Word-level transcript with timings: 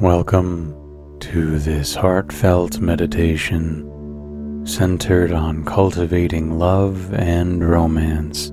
Welcome 0.00 1.20
to 1.20 1.60
this 1.60 1.94
heartfelt 1.94 2.80
meditation 2.80 4.66
centered 4.66 5.30
on 5.30 5.64
cultivating 5.64 6.58
love 6.58 7.14
and 7.14 7.62
romance 7.62 8.50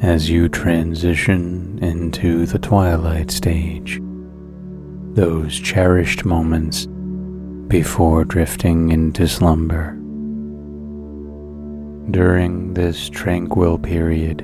as 0.00 0.30
you 0.30 0.48
transition 0.48 1.80
into 1.82 2.46
the 2.46 2.60
twilight 2.60 3.32
stage, 3.32 4.00
those 5.14 5.58
cherished 5.58 6.24
moments 6.24 6.86
before 7.66 8.24
drifting 8.24 8.92
into 8.92 9.26
slumber. 9.26 9.94
During 12.12 12.74
this 12.74 13.08
tranquil 13.08 13.76
period, 13.76 14.42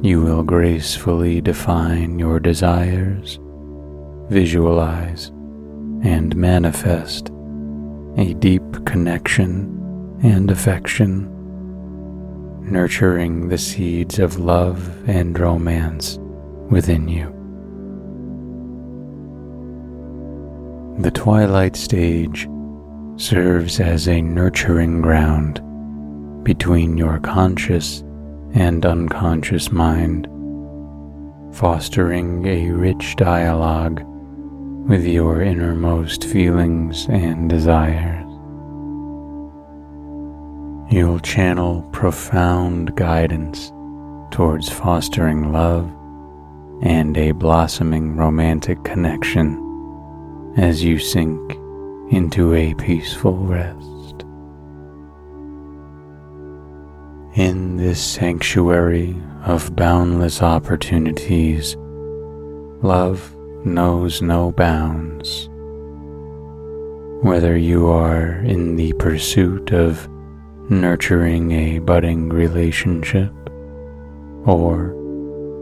you 0.00 0.22
will 0.22 0.42
gracefully 0.42 1.42
define 1.42 2.18
your 2.18 2.40
desires 2.40 3.38
visualize, 4.28 5.28
and 6.02 6.36
manifest 6.36 7.30
a 8.16 8.34
deep 8.34 8.62
connection 8.84 9.74
and 10.22 10.50
affection, 10.50 11.28
nurturing 12.62 13.48
the 13.48 13.58
seeds 13.58 14.18
of 14.18 14.38
love 14.38 15.08
and 15.08 15.38
romance 15.38 16.18
within 16.70 17.08
you. 17.08 17.34
The 21.02 21.12
twilight 21.12 21.76
stage 21.76 22.48
serves 23.16 23.80
as 23.80 24.08
a 24.08 24.20
nurturing 24.20 25.00
ground 25.00 25.62
between 26.44 26.96
your 26.96 27.20
conscious 27.20 28.00
and 28.54 28.84
unconscious 28.84 29.70
mind, 29.70 30.26
fostering 31.54 32.46
a 32.46 32.70
rich 32.70 33.14
dialogue 33.16 34.02
with 34.88 35.04
your 35.04 35.42
innermost 35.42 36.24
feelings 36.24 37.06
and 37.10 37.50
desires. 37.50 38.24
You'll 40.90 41.20
channel 41.20 41.82
profound 41.92 42.96
guidance 42.96 43.70
towards 44.30 44.70
fostering 44.70 45.52
love 45.52 45.84
and 46.80 47.18
a 47.18 47.32
blossoming 47.32 48.16
romantic 48.16 48.82
connection 48.82 50.54
as 50.56 50.82
you 50.82 50.98
sink 50.98 51.52
into 52.10 52.54
a 52.54 52.72
peaceful 52.74 53.36
rest. 53.36 54.24
In 57.34 57.76
this 57.76 58.02
sanctuary 58.02 59.14
of 59.44 59.76
boundless 59.76 60.42
opportunities, 60.42 61.76
love 62.82 63.34
knows 63.64 64.22
no 64.22 64.52
bounds. 64.52 65.48
Whether 67.22 67.56
you 67.56 67.88
are 67.88 68.40
in 68.44 68.76
the 68.76 68.92
pursuit 68.94 69.72
of 69.72 70.08
nurturing 70.70 71.50
a 71.52 71.78
budding 71.80 72.28
relationship 72.28 73.32
or 74.46 74.94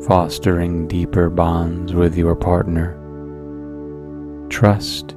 fostering 0.07 0.87
deeper 0.87 1.31
bonds 1.31 1.95
with 1.95 2.17
your 2.17 2.37
partner, 2.37 2.93
trust 4.51 5.13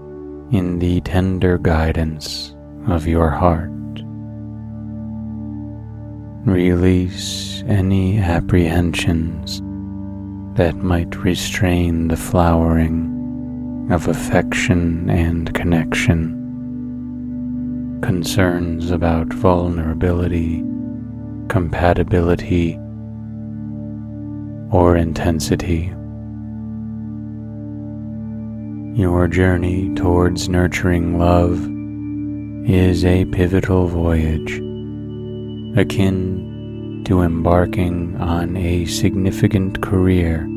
in 0.51 0.79
the 0.79 1.01
tender 1.01 1.57
guidance 1.57 2.55
of 2.87 3.05
your 3.05 3.29
heart. 3.29 3.69
Release 6.45 7.63
any 7.67 8.17
apprehensions 8.17 9.61
that 10.59 10.75
might 10.75 11.15
restrain 11.23 12.09
the 12.09 12.17
flowering 12.17 13.87
of 13.89 14.09
affection 14.09 15.09
and 15.09 15.53
connection, 15.53 16.33
concerns 18.03 18.91
about 18.91 19.31
vulnerability, 19.31 20.57
compatibility, 21.47 22.75
or 24.69 24.97
intensity. 24.97 25.93
Your 29.01 29.29
journey 29.29 29.95
towards 29.95 30.49
nurturing 30.49 31.17
love 31.17 31.65
is 32.69 33.05
a 33.05 33.23
pivotal 33.23 33.87
voyage, 33.87 34.57
akin 35.77 36.48
to 37.09 37.21
embarking 37.23 38.15
on 38.17 38.55
a 38.55 38.85
significant 38.85 39.81
career 39.81 40.47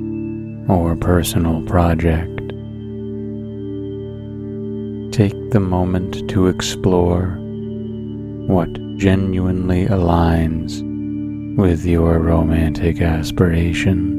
or 0.69 0.94
personal 0.94 1.62
project. 1.62 2.28
Take 5.14 5.50
the 5.50 5.60
moment 5.60 6.28
to 6.28 6.49
explore 6.49 7.38
what 8.49 8.70
genuinely 8.99 9.87
aligns 9.87 10.82
with 11.56 11.87
your 11.87 12.19
romantic 12.19 13.00
aspirations. 13.00 14.12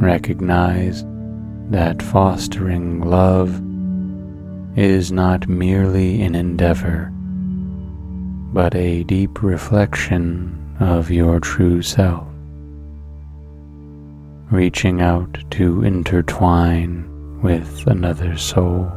Recognize 0.00 1.04
that 1.70 2.00
fostering 2.00 3.00
love 3.00 3.60
is 4.78 5.10
not 5.10 5.48
merely 5.48 6.22
an 6.22 6.36
endeavor 6.36 7.12
but 8.52 8.74
a 8.74 9.04
deep 9.04 9.42
reflection 9.42 10.76
of 10.80 11.10
your 11.10 11.38
true 11.40 11.82
self, 11.82 12.26
reaching 14.50 15.00
out 15.00 15.38
to 15.50 15.82
intertwine 15.82 17.04
with 17.42 17.86
another 17.86 18.36
soul. 18.36 18.90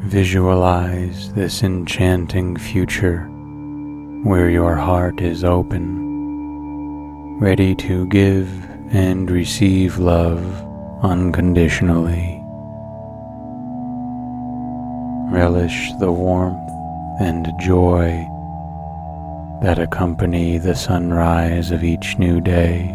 Visualize 0.00 1.32
this 1.34 1.62
enchanting 1.62 2.56
future 2.56 3.28
where 4.24 4.50
your 4.50 4.74
heart 4.74 5.20
is 5.20 5.44
open, 5.44 7.38
ready 7.38 7.74
to 7.74 8.06
give 8.08 8.48
and 8.92 9.30
receive 9.30 9.98
love 9.98 10.42
unconditionally. 11.04 12.35
Relish 15.36 15.92
the 16.00 16.10
warmth 16.10 16.70
and 17.20 17.52
joy 17.60 18.26
that 19.60 19.78
accompany 19.78 20.56
the 20.56 20.74
sunrise 20.74 21.70
of 21.70 21.84
each 21.84 22.18
new 22.18 22.40
day, 22.40 22.88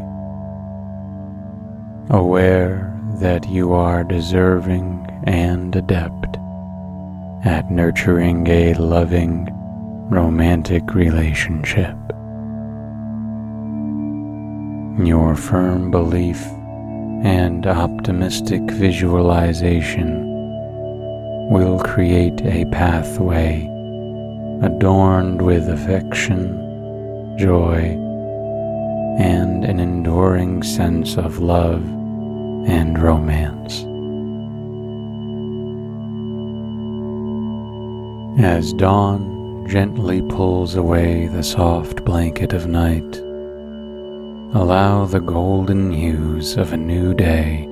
aware 2.10 3.00
that 3.20 3.48
you 3.48 3.74
are 3.74 4.04
deserving 4.04 5.06
and 5.26 5.76
adept 5.76 6.38
at 7.46 7.70
nurturing 7.70 8.48
a 8.48 8.74
loving, 8.74 9.48
romantic 10.10 10.96
relationship. 10.96 11.96
Your 15.06 15.36
firm 15.36 15.92
belief 15.92 16.44
and 17.24 17.68
optimistic 17.68 18.64
visualization 18.72 20.31
will 21.52 21.78
create 21.80 22.42
a 22.46 22.64
pathway 22.72 23.58
adorned 24.64 25.42
with 25.42 25.68
affection, 25.68 26.48
joy, 27.38 27.78
and 29.20 29.66
an 29.66 29.78
enduring 29.78 30.64
sense 30.64 31.18
of 31.18 31.40
love 31.40 31.84
and 32.70 32.98
romance. 32.98 33.80
As 38.42 38.72
dawn 38.72 39.68
gently 39.68 40.22
pulls 40.22 40.76
away 40.76 41.28
the 41.28 41.44
soft 41.44 42.06
blanket 42.06 42.54
of 42.54 42.68
night, 42.68 43.18
allow 44.56 45.04
the 45.04 45.20
golden 45.20 45.92
hues 45.92 46.56
of 46.56 46.72
a 46.72 46.78
new 46.78 47.14
day 47.14 47.66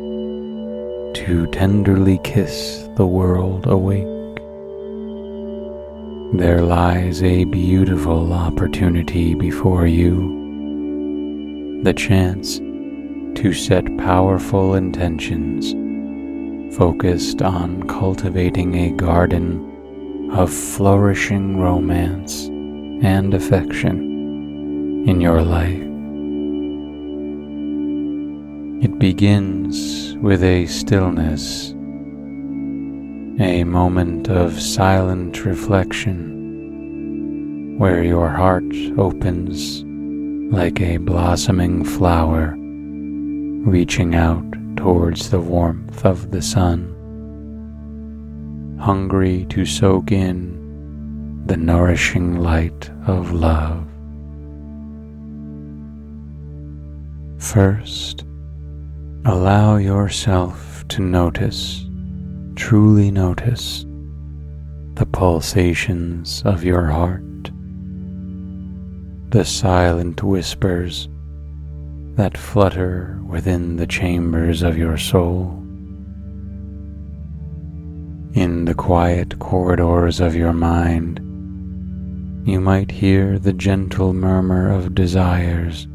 to 1.13 1.47
tenderly 1.53 2.19
kiss 2.25 2.88
the 2.99 3.07
world 3.07 3.65
awake. 3.65 4.03
There 6.37 6.61
lies 6.61 7.23
a 7.23 7.45
beautiful 7.45 8.33
opportunity 8.33 9.35
before 9.35 9.87
you, 9.87 11.79
the 11.81 11.93
chance 11.93 12.57
to 13.39 13.53
set 13.53 13.85
powerful 13.97 14.75
intentions 14.75 15.73
focused 16.75 17.41
on 17.41 17.83
cultivating 17.83 18.75
a 18.75 18.91
garden 18.91 20.29
of 20.33 20.53
flourishing 20.53 21.57
romance 21.57 22.47
and 23.01 23.33
affection 23.33 25.07
in 25.07 25.21
your 25.21 25.41
life. 25.41 25.87
It 28.83 28.99
begins 28.99 30.17
with 30.17 30.43
a 30.43 30.65
stillness, 30.65 31.73
a 33.39 33.63
moment 33.63 34.27
of 34.29 34.61
silent 34.61 35.45
reflection 35.45 36.35
where 37.79 38.03
your 38.03 38.27
heart 38.29 38.75
opens 38.97 39.83
like 40.53 40.81
a 40.81 40.97
blossoming 40.97 41.83
flower 41.85 42.53
reaching 43.65 44.13
out 44.15 44.43
towards 44.75 45.29
the 45.29 45.39
warmth 45.39 46.05
of 46.05 46.31
the 46.31 46.41
sun 46.41 46.95
hungry 48.79 49.45
to 49.49 49.65
soak 49.65 50.11
in 50.11 51.43
the 51.45 51.57
nourishing 51.57 52.37
light 52.37 52.89
of 53.07 53.33
love. 53.33 53.85
First, 57.37 58.23
allow 59.25 59.77
yourself 59.77 60.85
to 60.89 61.01
notice, 61.01 61.88
truly 62.59 63.09
notice, 63.09 63.85
the 64.95 65.05
pulsations 65.05 66.41
of 66.43 66.61
your 66.61 66.87
heart, 66.87 67.23
the 69.31 69.45
silent 69.45 70.21
whispers 70.21 71.07
that 72.17 72.37
flutter 72.37 73.17
within 73.25 73.77
the 73.77 73.87
chambers 73.87 74.61
of 74.61 74.77
your 74.77 74.97
soul. 74.97 75.55
In 78.33 78.65
the 78.65 78.75
quiet 78.75 79.39
corridors 79.39 80.19
of 80.19 80.35
your 80.35 80.53
mind, 80.53 81.19
you 82.45 82.59
might 82.59 82.91
hear 82.91 83.39
the 83.39 83.53
gentle 83.53 84.11
murmur 84.13 84.69
of 84.69 84.93
desires 84.93 85.87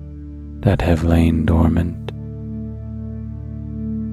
that 0.61 0.81
have 0.81 1.05
lain 1.05 1.45
dormant, 1.45 2.11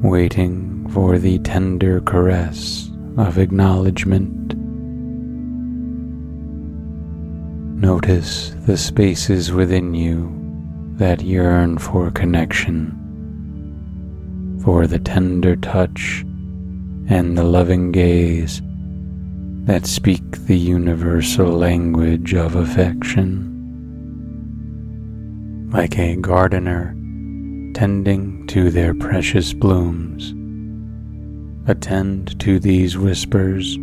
waiting 0.04 0.71
for 0.94 1.18
the 1.18 1.40
tender 1.40 2.02
caress 2.02 2.90
of 3.18 3.38
acknowledgement. 3.38 4.56
Notice 7.80 8.54
the 8.66 8.76
spaces 8.78 9.54
within 9.54 9.94
you 9.94 10.38
that 10.98 11.22
yearn 11.22 11.78
for 11.78 12.12
connection, 12.12 12.92
for 14.64 14.86
the 14.86 15.00
tender 15.00 15.56
touch 15.56 16.26
and 17.08 17.38
the 17.38 17.44
loving 17.44 17.92
gaze 17.92 18.62
that 19.66 19.86
speak 19.86 20.46
the 20.48 20.58
universal 20.58 21.48
language 21.48 22.34
of 22.34 22.56
affection. 22.56 23.48
Like 25.72 25.98
a 25.98 26.18
gardener 26.18 26.94
tending 27.74 28.46
to 28.48 28.70
their 28.70 28.94
precious 28.94 29.54
blooms, 29.54 30.34
attend 31.68 32.40
to 32.40 32.60
these 32.60 32.98
whispers 32.98 33.78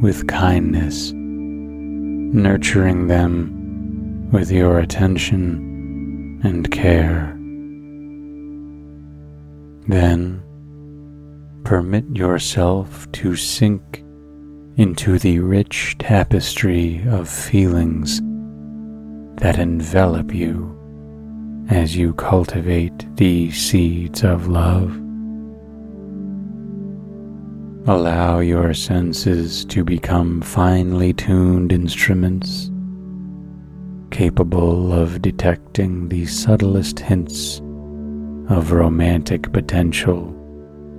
with 0.00 0.26
kindness, 0.26 1.12
nurturing 1.14 3.06
them 3.06 4.30
with 4.32 4.50
your 4.50 4.80
attention 4.80 6.40
and 6.42 6.70
care. 6.70 7.30
Then, 9.86 10.42
permit 11.64 12.04
yourself 12.14 13.10
to 13.12 13.36
sink 13.36 14.02
into 14.76 15.18
the 15.18 15.38
rich 15.38 15.96
tapestry 15.98 17.04
of 17.06 17.28
feelings 17.28 18.20
that 19.40 19.58
envelop 19.58 20.34
you 20.34 20.70
as 21.70 21.96
you 21.96 22.12
cultivate 22.14 23.16
these 23.16 23.56
seeds 23.56 24.24
of 24.24 24.48
love. 24.48 25.03
Allow 27.86 28.38
your 28.38 28.72
senses 28.72 29.66
to 29.66 29.84
become 29.84 30.40
finely 30.40 31.12
tuned 31.12 31.70
instruments 31.70 32.70
capable 34.10 34.90
of 34.92 35.20
detecting 35.20 36.08
the 36.08 36.24
subtlest 36.24 36.98
hints 37.00 37.58
of 38.48 38.72
romantic 38.72 39.52
potential 39.52 40.34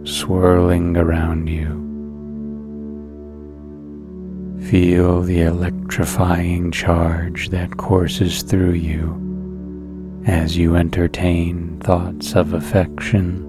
swirling 0.03 0.95
around 0.95 1.47
you. 1.47 1.81
Feel 4.69 5.21
the 5.21 5.41
electrifying 5.41 6.71
charge 6.71 7.49
that 7.49 7.77
courses 7.77 8.43
through 8.43 8.73
you 8.73 10.23
as 10.27 10.55
you 10.55 10.75
entertain 10.75 11.79
thoughts 11.79 12.35
of 12.35 12.53
affection, 12.53 13.44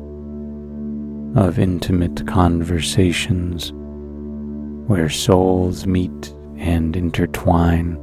of 1.37 1.59
intimate 1.59 2.27
conversations 2.27 3.71
where 4.89 5.11
souls 5.11 5.87
meet 5.87 6.35
and 6.57 6.97
intertwine 6.97 7.99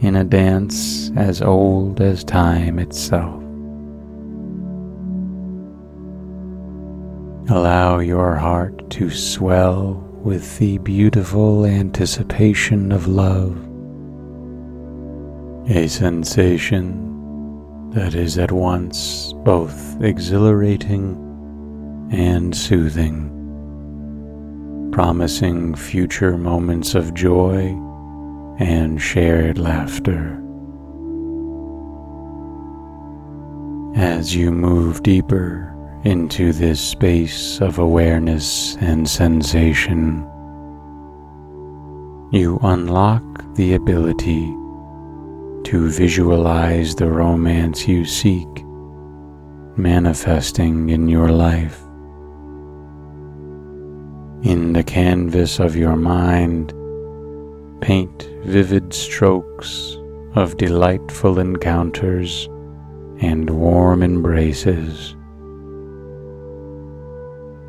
in 0.00 0.16
a 0.16 0.24
dance 0.24 1.10
as 1.16 1.42
old 1.42 2.00
as 2.00 2.24
time 2.24 2.78
itself. 2.78 3.34
Allow 7.50 7.98
your 7.98 8.34
heart 8.34 8.88
to 8.92 9.10
swell 9.10 9.92
with 10.22 10.58
the 10.58 10.78
beautiful 10.78 11.66
anticipation 11.66 12.92
of 12.92 13.08
love, 13.08 13.58
a 15.68 15.86
sensation 15.86 17.90
that 17.90 18.14
is 18.14 18.38
at 18.38 18.52
once 18.52 19.34
both 19.44 20.00
exhilarating 20.00 21.29
and 22.10 22.56
soothing, 22.56 23.28
promising 24.92 25.74
future 25.74 26.36
moments 26.36 26.94
of 26.94 27.14
joy 27.14 27.68
and 28.58 29.00
shared 29.00 29.58
laughter. 29.58 30.36
As 33.96 34.34
you 34.34 34.50
move 34.50 35.02
deeper 35.02 35.66
into 36.04 36.52
this 36.52 36.80
space 36.80 37.60
of 37.60 37.78
awareness 37.78 38.76
and 38.76 39.08
sensation, 39.08 40.26
you 42.32 42.58
unlock 42.62 43.22
the 43.54 43.74
ability 43.74 44.46
to 45.64 45.90
visualize 45.90 46.94
the 46.94 47.08
romance 47.08 47.86
you 47.86 48.04
seek 48.04 48.48
manifesting 49.76 50.90
in 50.90 51.08
your 51.08 51.30
life. 51.30 51.82
In 54.42 54.72
the 54.72 54.82
canvas 54.82 55.60
of 55.60 55.76
your 55.76 55.96
mind, 55.96 56.72
paint 57.82 58.26
vivid 58.44 58.94
strokes 58.94 59.98
of 60.34 60.56
delightful 60.56 61.38
encounters 61.38 62.48
and 63.20 63.50
warm 63.50 64.02
embraces. 64.02 65.14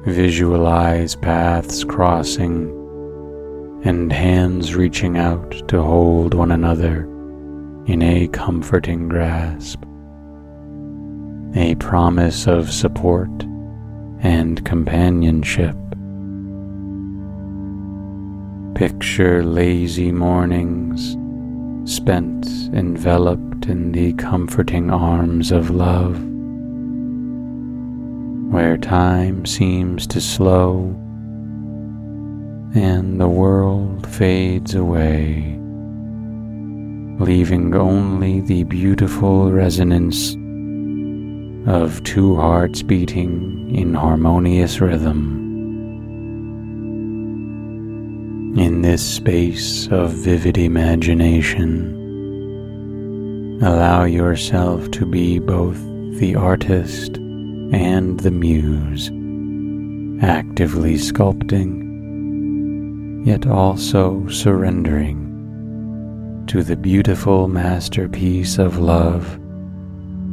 Visualize 0.06 1.14
paths 1.18 1.84
crossing 1.84 2.70
and 3.84 4.14
hands 4.14 4.74
reaching 4.74 5.18
out 5.18 5.68
to 5.68 5.82
hold 5.82 6.34
one 6.34 6.52
another 6.52 7.04
in 7.88 8.02
a 8.02 8.30
comforting 8.30 9.10
grasp, 9.10 9.84
a 11.54 11.76
promise 11.76 12.48
of 12.48 12.72
support 12.72 13.30
and 14.22 14.64
companionship. 14.64 15.76
Picture 18.76 19.44
lazy 19.44 20.12
mornings 20.12 21.12
spent 21.92 22.48
enveloped 22.74 23.68
in 23.68 23.92
the 23.92 24.14
comforting 24.14 24.90
arms 24.90 25.52
of 25.52 25.70
love, 25.70 26.20
where 28.52 28.78
time 28.78 29.46
seems 29.46 30.08
to 30.08 30.22
slow 30.22 30.96
and 32.74 33.20
the 33.20 33.28
world 33.28 34.08
fades 34.08 34.74
away, 34.74 35.60
leaving 37.20 37.76
only 37.76 38.40
the 38.42 38.64
beautiful 38.64 39.52
resonance 39.52 40.36
of 41.70 42.02
two 42.04 42.36
hearts 42.38 42.82
beating 42.82 43.76
in 43.76 43.94
harmonious 43.94 44.80
rhythm. 44.80 45.41
In 48.58 48.82
this 48.82 49.02
space 49.02 49.88
of 49.88 50.12
vivid 50.12 50.58
imagination, 50.58 51.98
allow 53.64 54.04
yourself 54.04 54.92
to 54.92 55.06
be 55.06 55.40
both 55.40 55.78
the 56.20 56.36
artist 56.36 57.16
and 57.16 58.20
the 58.20 58.32
muse, 58.32 59.10
actively 60.22 60.96
sculpting 60.96 61.82
yet 63.26 63.48
also 63.48 64.28
surrendering 64.28 65.28
to 66.48 66.64
the 66.64 66.76
beautiful 66.76 67.48
masterpiece 67.48 68.58
of 68.58 68.80
love 68.80 69.40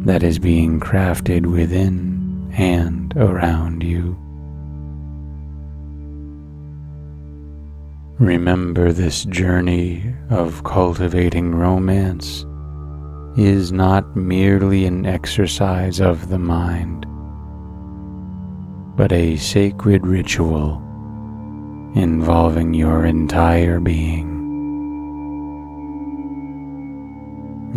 that 0.04 0.22
is 0.22 0.38
being 0.38 0.80
crafted 0.80 1.46
within 1.46 2.50
and 2.56 3.14
around 3.16 3.82
you. 3.82 4.16
Remember, 8.18 8.92
this 8.92 9.22
journey 9.22 10.12
of 10.28 10.64
cultivating 10.64 11.54
romance 11.54 12.44
is 13.36 13.70
not 13.70 14.16
merely 14.16 14.86
an 14.86 15.06
exercise 15.06 16.00
of 16.00 16.28
the 16.28 16.38
mind, 16.38 17.06
but 18.96 19.12
a 19.12 19.36
sacred 19.36 20.04
ritual 20.04 20.82
involving 21.94 22.74
your 22.74 23.06
entire 23.06 23.78
being. 23.78 24.26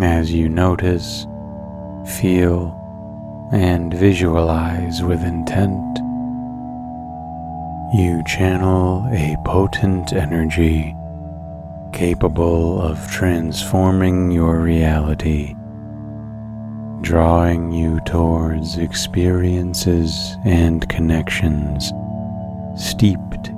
As 0.01 0.33
you 0.33 0.49
notice, 0.49 1.27
feel, 2.19 2.75
and 3.53 3.93
visualize 3.93 5.03
with 5.03 5.21
intent, 5.21 5.99
you 7.93 8.23
channel 8.25 9.05
a 9.11 9.35
potent 9.45 10.13
energy 10.13 10.95
capable 11.93 12.81
of 12.81 13.11
transforming 13.11 14.31
your 14.31 14.59
reality, 14.59 15.53
drawing 17.01 17.71
you 17.71 17.99
towards 18.05 18.77
experiences 18.77 20.37
and 20.45 20.87
connections 20.87 21.91
steeped 22.77 23.49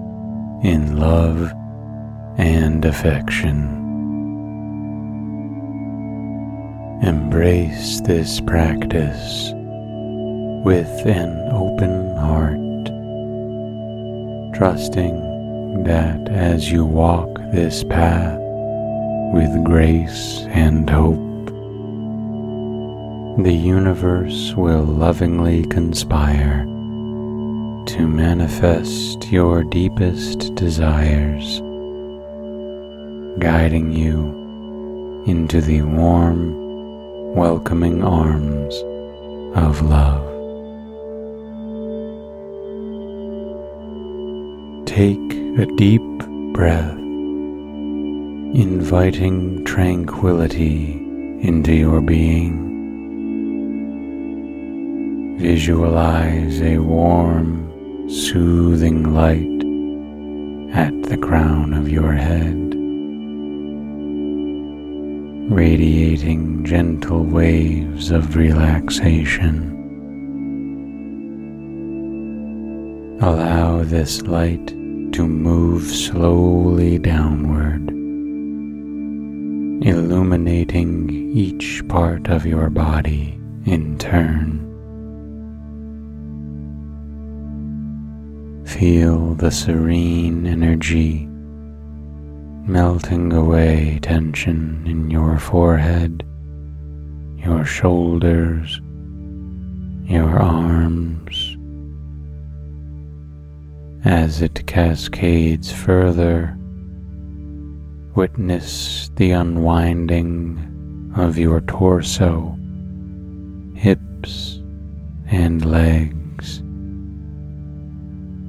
in 0.63 0.97
love 0.97 1.53
and 2.37 2.85
affection. 2.85 3.81
Embrace 7.03 8.01
this 8.01 8.41
practice 8.41 9.51
with 10.65 11.05
an 11.05 11.49
open 11.51 12.15
heart, 12.17 12.62
trusting 14.53 15.83
that 15.83 16.29
as 16.29 16.71
you 16.71 16.85
walk 16.85 17.27
this 17.51 17.83
path 17.83 18.39
with 19.33 19.63
grace 19.63 20.45
and 20.49 20.87
hope, 20.87 21.17
the 23.43 23.53
universe 23.53 24.53
will 24.55 24.83
lovingly 24.83 25.65
conspire 25.65 26.65
to 27.87 28.07
manifest 28.07 29.31
your 29.31 29.63
deepest 29.63 30.53
desires, 30.53 31.59
guiding 33.39 33.91
you 33.91 35.23
into 35.25 35.61
the 35.61 35.81
warm, 35.81 37.33
welcoming 37.33 38.03
arms 38.03 38.75
of 39.55 39.81
love. 39.81 40.32
Take 44.93 45.33
a 45.57 45.65
deep 45.75 46.05
breath, 46.53 46.97
inviting 48.53 49.65
tranquility 49.65 50.91
into 51.41 51.73
your 51.73 51.99
being. 51.99 52.59
Visualize 55.39 56.61
a 56.61 56.77
warm, 56.77 58.07
soothing 58.07 59.15
light 59.15 59.63
at 60.77 60.93
the 61.09 61.17
crown 61.17 61.73
of 61.73 61.89
your 61.89 62.13
head, 62.13 62.75
radiating 65.51 66.63
gentle 66.65 67.23
waves 67.23 68.11
of 68.11 68.35
relaxation. 68.35 69.71
Allow 73.21 73.83
this 73.85 74.21
light 74.21 74.82
to 75.13 75.27
move 75.27 75.83
slowly 75.83 76.97
downward, 76.97 77.87
illuminating 79.87 81.09
each 81.09 81.87
part 81.87 82.27
of 82.27 82.47
your 82.47 82.69
body 82.71 83.39
in 83.65 83.95
turn. 83.99 84.59
Feel 88.65 89.35
the 89.35 89.51
serene 89.51 90.47
energy 90.47 91.27
melting 92.65 93.33
away 93.33 93.99
tension 94.01 94.81
in 94.87 95.11
your 95.11 95.37
forehead, 95.37 96.23
your 97.37 97.63
shoulders, 97.65 98.81
your 100.05 100.39
arms. 100.39 101.52
As 104.05 104.41
it 104.41 104.67
cascades 104.67 105.71
further, 105.71 106.57
witness 108.15 109.09
the 109.15 109.31
unwinding 109.31 111.13
of 111.15 111.37
your 111.37 111.61
torso, 111.61 112.57
hips, 113.75 114.61
and 115.27 115.63
legs 115.63 116.57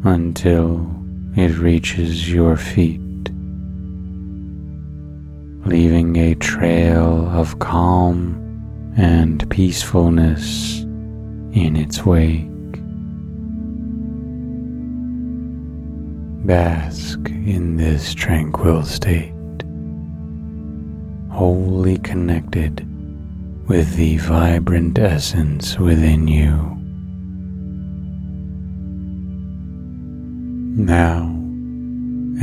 until 0.02 0.92
it 1.36 1.56
reaches 1.58 2.28
your 2.32 2.56
feet, 2.56 3.00
leaving 5.66 6.16
a 6.16 6.34
trail 6.34 7.28
of 7.28 7.60
calm 7.60 8.92
and 8.96 9.48
peacefulness 9.50 10.80
in 11.52 11.76
its 11.76 12.04
wake. 12.04 12.53
Bask 16.44 17.18
in 17.30 17.78
this 17.78 18.12
tranquil 18.12 18.82
state, 18.82 19.32
wholly 21.30 21.96
connected 21.96 22.86
with 23.66 23.96
the 23.96 24.18
vibrant 24.18 24.98
essence 24.98 25.78
within 25.78 26.28
you. 26.28 26.52
Now, 30.84 31.34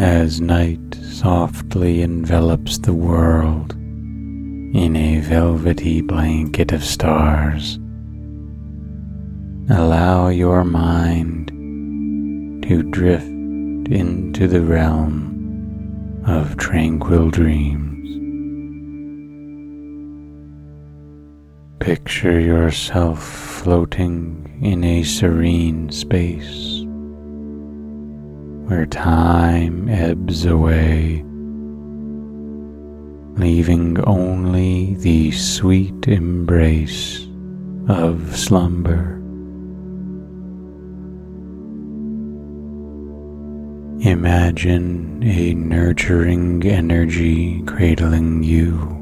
as 0.04 0.42
night 0.42 0.96
softly 0.96 2.02
envelops 2.02 2.80
the 2.80 2.94
world 2.94 3.74
in 3.74 4.96
a 4.96 5.20
velvety 5.20 6.02
blanket 6.02 6.72
of 6.72 6.84
stars, 6.84 7.78
allow 9.70 10.30
your 10.30 10.64
mind 10.64 11.50
to 12.64 12.82
drift 12.82 13.41
into 13.90 14.48
the 14.48 14.62
realm 14.62 16.24
of 16.26 16.58
tranquil 16.58 17.30
dreams. 17.30 17.88
Picture 21.80 22.40
yourself 22.40 23.24
floating 23.24 24.60
in 24.62 24.84
a 24.84 25.04
serene 25.04 25.90
space 25.92 26.84
where 28.68 28.86
time 28.86 29.90
ebbs 29.90 30.46
away, 30.46 31.24
leaving 33.38 34.00
only 34.06 34.96
the 34.96 35.32
sweet 35.32 36.08
embrace 36.08 37.28
of 37.90 38.38
slumber. 38.38 39.21
Imagine 44.04 45.22
a 45.24 45.54
nurturing 45.54 46.66
energy 46.66 47.62
cradling 47.68 48.42
you 48.42 48.98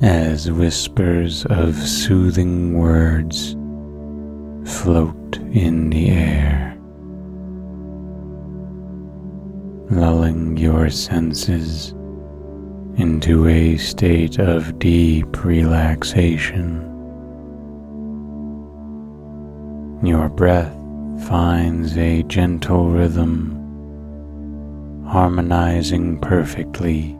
as 0.00 0.50
whispers 0.50 1.44
of 1.50 1.76
soothing 1.76 2.72
words 2.72 3.52
float 4.72 5.36
in 5.52 5.90
the 5.90 6.08
air, 6.08 6.78
lulling 9.90 10.56
your 10.56 10.88
senses 10.88 11.90
into 12.96 13.48
a 13.48 13.76
state 13.76 14.38
of 14.38 14.78
deep 14.78 15.44
relaxation. 15.44 16.80
Your 20.02 20.30
breath 20.30 20.75
finds 21.24 21.96
a 21.96 22.22
gentle 22.24 22.90
rhythm, 22.90 23.52
harmonizing 25.06 26.20
perfectly 26.20 27.18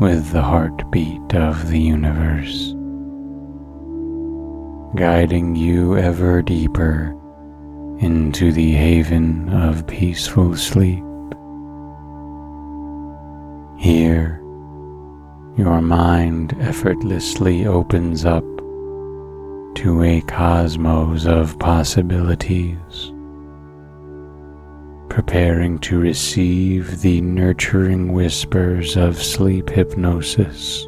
with 0.00 0.30
the 0.32 0.42
heartbeat 0.42 1.34
of 1.34 1.68
the 1.70 1.78
universe, 1.78 2.74
guiding 4.96 5.54
you 5.54 5.96
ever 5.96 6.42
deeper 6.42 7.14
into 8.00 8.52
the 8.52 8.72
haven 8.72 9.48
of 9.48 9.86
peaceful 9.86 10.56
sleep. 10.56 11.02
Here, 13.78 14.40
your 15.56 15.80
mind 15.80 16.56
effortlessly 16.60 17.66
opens 17.66 18.24
up 18.24 18.44
to 19.76 20.02
a 20.02 20.20
cosmos 20.22 21.26
of 21.26 21.58
possibilities 21.58 23.12
preparing 25.08 25.78
to 25.80 25.98
receive 25.98 27.00
the 27.00 27.20
nurturing 27.22 28.12
whispers 28.12 28.96
of 28.96 29.20
sleep 29.20 29.68
hypnosis, 29.70 30.86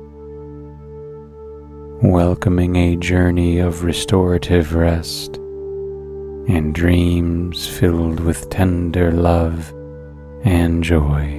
welcoming 2.03 2.77
a 2.77 2.97
journey 2.97 3.59
of 3.59 3.83
restorative 3.83 4.75
rest 4.75 5.37
and 6.49 6.75
dreams 6.75 7.67
filled 7.67 8.21
with 8.21 8.49
tender 8.51 9.11
love 9.11 9.73
and 10.45 10.85
joy 10.85 11.37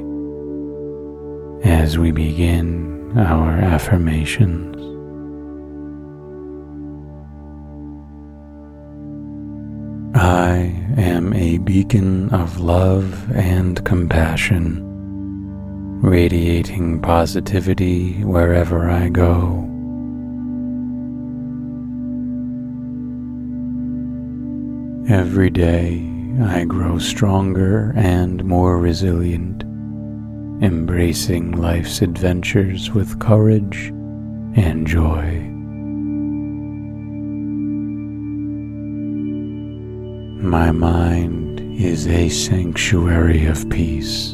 as 1.63 1.97
we 1.97 2.11
begin 2.11 3.17
our 3.17 3.51
affirmations. 3.51 4.90
I 10.51 10.75
am 10.97 11.31
a 11.33 11.59
beacon 11.59 12.29
of 12.31 12.59
love 12.59 13.31
and 13.31 13.81
compassion, 13.85 14.81
radiating 16.01 17.01
positivity 17.01 18.21
wherever 18.25 18.89
I 18.89 19.07
go. 19.07 19.65
Every 25.09 25.49
day 25.49 26.05
I 26.43 26.65
grow 26.65 26.99
stronger 26.99 27.93
and 27.95 28.43
more 28.43 28.77
resilient, 28.77 29.63
embracing 30.61 31.53
life's 31.53 32.01
adventures 32.01 32.91
with 32.91 33.19
courage 33.19 33.87
and 34.55 34.85
joy. 34.85 35.50
My 40.51 40.71
mind 40.71 41.61
is 41.79 42.07
a 42.07 42.27
sanctuary 42.27 43.45
of 43.45 43.69
peace, 43.69 44.33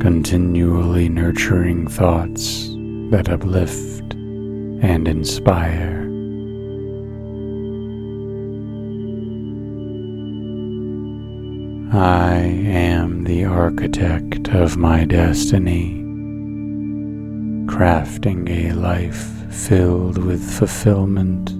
continually 0.00 1.08
nurturing 1.08 1.88
thoughts 1.88 2.68
that 3.10 3.28
uplift 3.28 4.14
and 4.14 5.08
inspire. 5.08 6.02
I 11.92 12.36
am 12.36 13.24
the 13.24 13.46
architect 13.46 14.50
of 14.50 14.76
my 14.76 15.04
destiny, 15.06 16.04
crafting 17.66 18.48
a 18.48 18.74
life 18.74 19.28
filled 19.52 20.18
with 20.18 20.40
fulfillment 20.40 21.50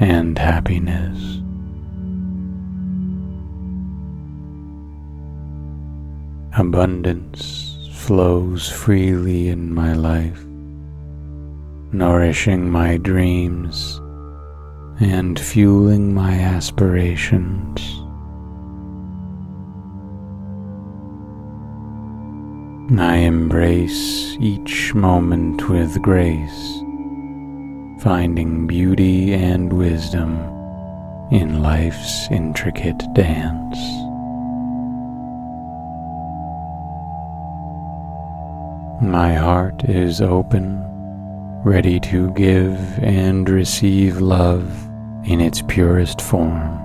and 0.00 0.38
happiness. 0.38 1.39
Abundance 6.60 7.78
flows 7.94 8.68
freely 8.68 9.48
in 9.48 9.72
my 9.72 9.94
life, 9.94 10.44
nourishing 11.90 12.70
my 12.70 12.98
dreams 12.98 13.98
and 15.00 15.40
fueling 15.40 16.12
my 16.12 16.34
aspirations. 16.34 17.80
I 23.00 23.16
embrace 23.16 24.36
each 24.38 24.94
moment 24.94 25.66
with 25.70 26.02
grace, 26.02 26.82
finding 28.02 28.66
beauty 28.66 29.32
and 29.32 29.72
wisdom 29.72 30.36
in 31.32 31.62
life's 31.62 32.30
intricate 32.30 33.02
dance. 33.14 33.99
My 39.02 39.32
heart 39.32 39.84
is 39.84 40.20
open, 40.20 40.78
ready 41.64 41.98
to 42.00 42.30
give 42.34 42.78
and 43.02 43.48
receive 43.48 44.20
love 44.20 44.70
in 45.24 45.40
its 45.40 45.62
purest 45.62 46.20
form. 46.20 46.76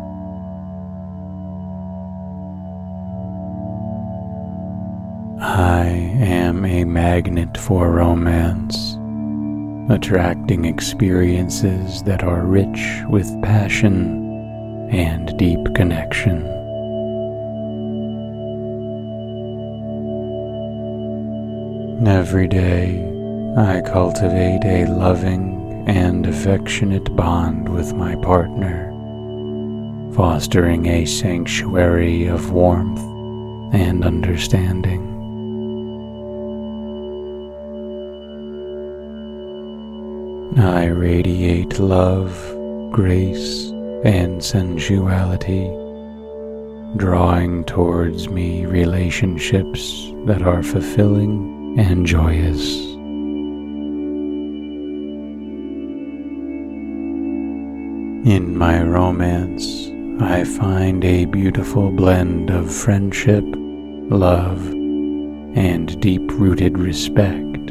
I 5.41 5.87
am 6.21 6.63
a 6.63 6.85
magnet 6.85 7.57
for 7.57 7.91
romance, 7.91 8.93
attracting 9.93 10.63
experiences 10.63 12.01
that 12.03 12.23
are 12.23 12.45
rich 12.45 13.01
with 13.09 13.29
passion 13.41 14.89
and 14.89 15.37
deep 15.37 15.75
connection. 15.75 16.64
Every 22.03 22.49
day, 22.49 22.99
I 23.55 23.79
cultivate 23.79 24.65
a 24.65 24.85
loving 24.85 25.85
and 25.87 26.27
affectionate 26.27 27.15
bond 27.15 27.69
with 27.69 27.93
my 27.93 28.15
partner, 28.17 28.91
fostering 30.13 30.87
a 30.87 31.05
sanctuary 31.05 32.27
of 32.27 32.51
warmth 32.51 32.99
and 33.73 34.03
understanding. 34.03 35.03
I 40.57 40.87
radiate 40.87 41.79
love, 41.79 42.37
grace, 42.91 43.67
and 44.03 44.43
sensuality, 44.43 45.65
drawing 46.97 47.63
towards 47.63 48.27
me 48.27 48.65
relationships 48.65 50.11
that 50.25 50.41
are 50.41 50.61
fulfilling 50.61 51.54
and 51.77 52.05
joyous. 52.05 52.85
In 58.25 58.57
my 58.57 58.81
romance, 58.81 59.91
I 60.19 60.45
find 60.45 61.03
a 61.03 61.25
beautiful 61.25 61.91
blend 61.91 62.49
of 62.49 62.73
friendship, 62.73 63.43
love, 63.45 64.65
and 64.67 65.99
deep 66.01 66.31
rooted 66.31 66.77
respect 66.77 67.67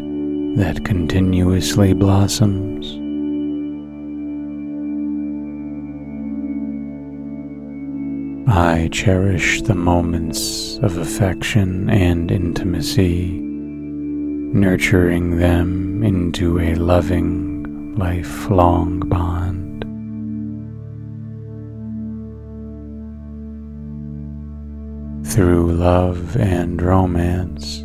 that 0.57 0.85
continuously 0.85 1.93
blossoms. 1.93 2.87
I 8.47 8.88
cherish 8.93 9.62
the 9.62 9.75
moments 9.75 10.79
of 10.79 10.99
affection 10.99 11.90
and 11.90 12.31
intimacy 12.31 13.44
nurturing 14.55 15.37
them 15.37 16.05
into 16.05 16.61
a 16.61 16.77
loving, 16.77 17.97
lifelong 17.97 19.01
bond. 19.01 19.83
Through 25.27 25.73
love 25.73 26.37
and 26.37 26.81
romance, 26.81 27.85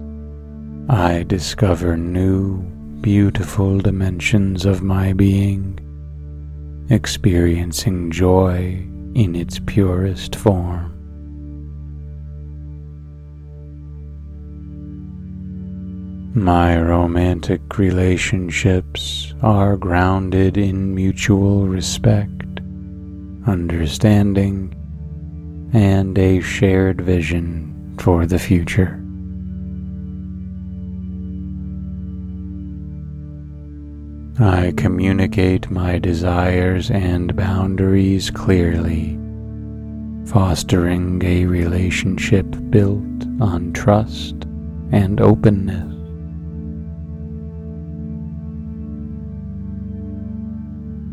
I 0.87 1.23
discover 1.23 1.97
new, 1.97 2.61
beautiful 3.01 3.79
dimensions 3.79 4.63
of 4.63 4.83
my 4.83 5.13
being, 5.13 5.79
experiencing 6.91 8.11
joy 8.11 8.87
in 9.15 9.35
its 9.35 9.57
purest 9.57 10.35
form. 10.35 10.98
My 16.35 16.79
romantic 16.79 17.79
relationships 17.79 19.33
are 19.41 19.75
grounded 19.75 20.57
in 20.57 20.93
mutual 20.93 21.67
respect, 21.67 22.59
understanding, 23.47 24.75
and 25.73 26.15
a 26.19 26.39
shared 26.41 27.01
vision 27.01 27.95
for 27.99 28.27
the 28.27 28.37
future. 28.37 29.03
I 34.39 34.71
communicate 34.77 35.71
my 35.71 35.97
desires 35.97 36.91
and 36.91 37.35
boundaries 37.35 38.29
clearly, 38.29 39.17
fostering 40.27 41.23
a 41.25 41.47
relationship 41.47 42.45
built 42.69 43.25
on 43.41 43.73
trust 43.73 44.35
and 44.91 45.19
openness. 45.19 45.98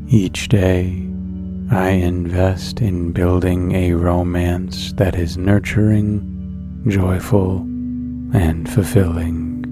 Each 0.08 0.46
day, 0.48 1.04
I 1.68 1.90
invest 1.90 2.80
in 2.80 3.10
building 3.10 3.72
a 3.72 3.92
romance 3.94 4.92
that 4.92 5.16
is 5.16 5.36
nurturing, 5.36 6.84
joyful, 6.86 7.58
and 8.32 8.68
fulfilling. 8.68 9.64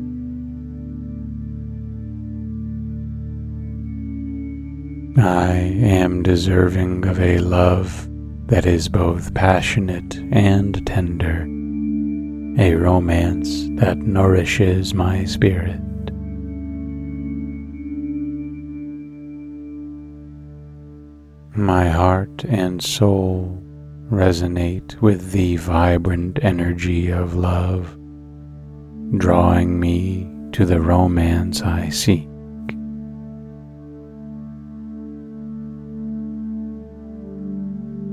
I 5.17 5.53
am 5.53 6.25
deserving 6.25 7.07
of 7.07 7.21
a 7.21 7.39
love 7.39 8.09
that 8.49 8.67
is 8.67 8.89
both 8.89 9.33
passionate 9.35 10.17
and 10.33 10.85
tender, 10.85 11.43
a 12.61 12.75
romance 12.75 13.67
that 13.81 13.99
nourishes 13.99 14.95
my 14.95 15.25
spirit. 15.27 15.81
My 21.57 21.89
heart 21.89 22.45
and 22.49 22.83
soul 22.83 23.63
resonate 24.11 25.01
with 25.01 25.31
the 25.31 25.57
vibrant 25.57 26.41
energy 26.43 27.11
of 27.13 27.37
love, 27.37 27.97
drawing 29.19 29.79
me 29.79 30.29
to 30.51 30.67
the 30.67 30.81
romance 30.81 31.63
I 31.63 31.91
seek. 31.91 32.27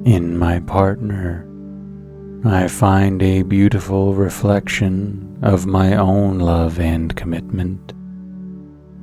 In 0.05 0.37
my 0.37 0.59
partner, 0.59 1.47
I 2.45 2.67
find 2.67 3.23
a 3.23 3.41
beautiful 3.41 4.13
reflection 4.13 5.39
of 5.41 5.65
my 5.65 5.95
own 5.95 6.37
love 6.37 6.79
and 6.79 7.15
commitment, 7.15 7.93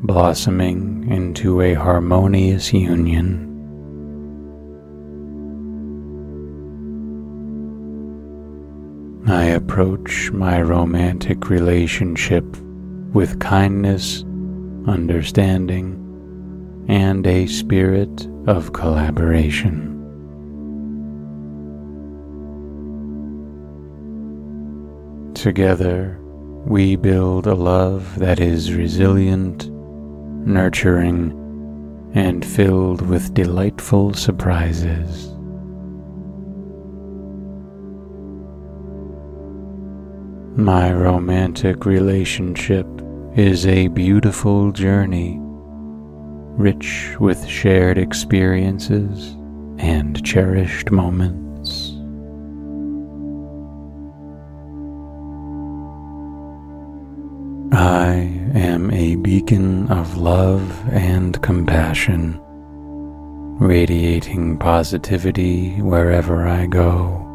blossoming 0.06 1.10
into 1.10 1.60
a 1.60 1.74
harmonious 1.74 2.72
union. 2.72 3.47
I 9.30 9.44
approach 9.44 10.32
my 10.32 10.62
romantic 10.62 11.50
relationship 11.50 12.46
with 13.12 13.38
kindness, 13.40 14.22
understanding, 14.86 16.86
and 16.88 17.26
a 17.26 17.46
spirit 17.46 18.26
of 18.46 18.72
collaboration. 18.72 19.84
Together, 25.34 26.18
we 26.64 26.96
build 26.96 27.46
a 27.46 27.54
love 27.54 28.18
that 28.18 28.40
is 28.40 28.72
resilient, 28.72 29.68
nurturing, 29.68 31.32
and 32.14 32.46
filled 32.46 33.02
with 33.02 33.34
delightful 33.34 34.14
surprises. 34.14 35.37
My 40.58 40.92
romantic 40.92 41.86
relationship 41.86 42.84
is 43.36 43.64
a 43.64 43.86
beautiful 43.86 44.72
journey, 44.72 45.38
rich 45.40 47.14
with 47.20 47.46
shared 47.46 47.96
experiences 47.96 49.36
and 49.78 50.20
cherished 50.26 50.90
moments. 50.90 51.92
I 57.72 58.14
am 58.58 58.90
a 58.90 59.14
beacon 59.14 59.88
of 59.92 60.16
love 60.16 60.76
and 60.88 61.40
compassion, 61.40 62.36
radiating 63.60 64.58
positivity 64.58 65.80
wherever 65.80 66.48
I 66.48 66.66
go. 66.66 67.27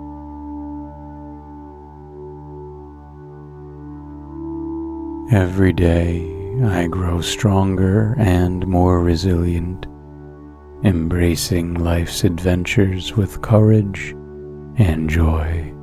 Every 5.34 5.74
day 5.74 6.22
I 6.64 6.86
grow 6.86 7.20
stronger 7.20 8.14
and 8.20 8.68
more 8.68 9.00
resilient, 9.00 9.88
embracing 10.84 11.74
life's 11.74 12.24
adventures 12.24 13.18
with 13.18 13.42
courage 13.42 14.12
and 14.78 15.10
joy. 15.10 15.74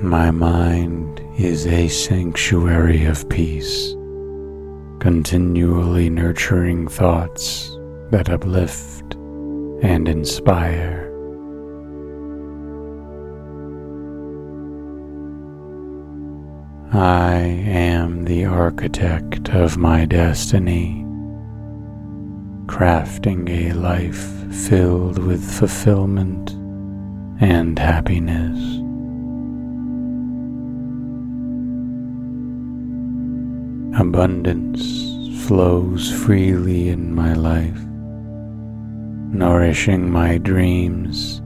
My 0.00 0.30
mind 0.30 1.20
is 1.36 1.66
a 1.66 1.88
sanctuary 1.88 3.06
of 3.06 3.28
peace, 3.28 3.96
continually 5.00 6.08
nurturing 6.10 6.86
thoughts 6.86 7.76
that 8.12 8.30
uplift 8.30 9.14
and 9.82 10.08
inspire. 10.08 10.99
I 16.92 17.36
am 17.36 18.24
the 18.24 18.46
architect 18.46 19.50
of 19.50 19.76
my 19.76 20.04
destiny, 20.06 21.04
crafting 22.66 23.48
a 23.48 23.72
life 23.74 24.26
filled 24.52 25.18
with 25.18 25.40
fulfillment 25.40 26.50
and 27.40 27.78
happiness. 27.78 28.58
Abundance 34.00 35.46
flows 35.46 36.10
freely 36.24 36.88
in 36.88 37.14
my 37.14 37.34
life, 37.34 37.84
nourishing 39.32 40.10
my 40.10 40.38
dreams 40.38 41.38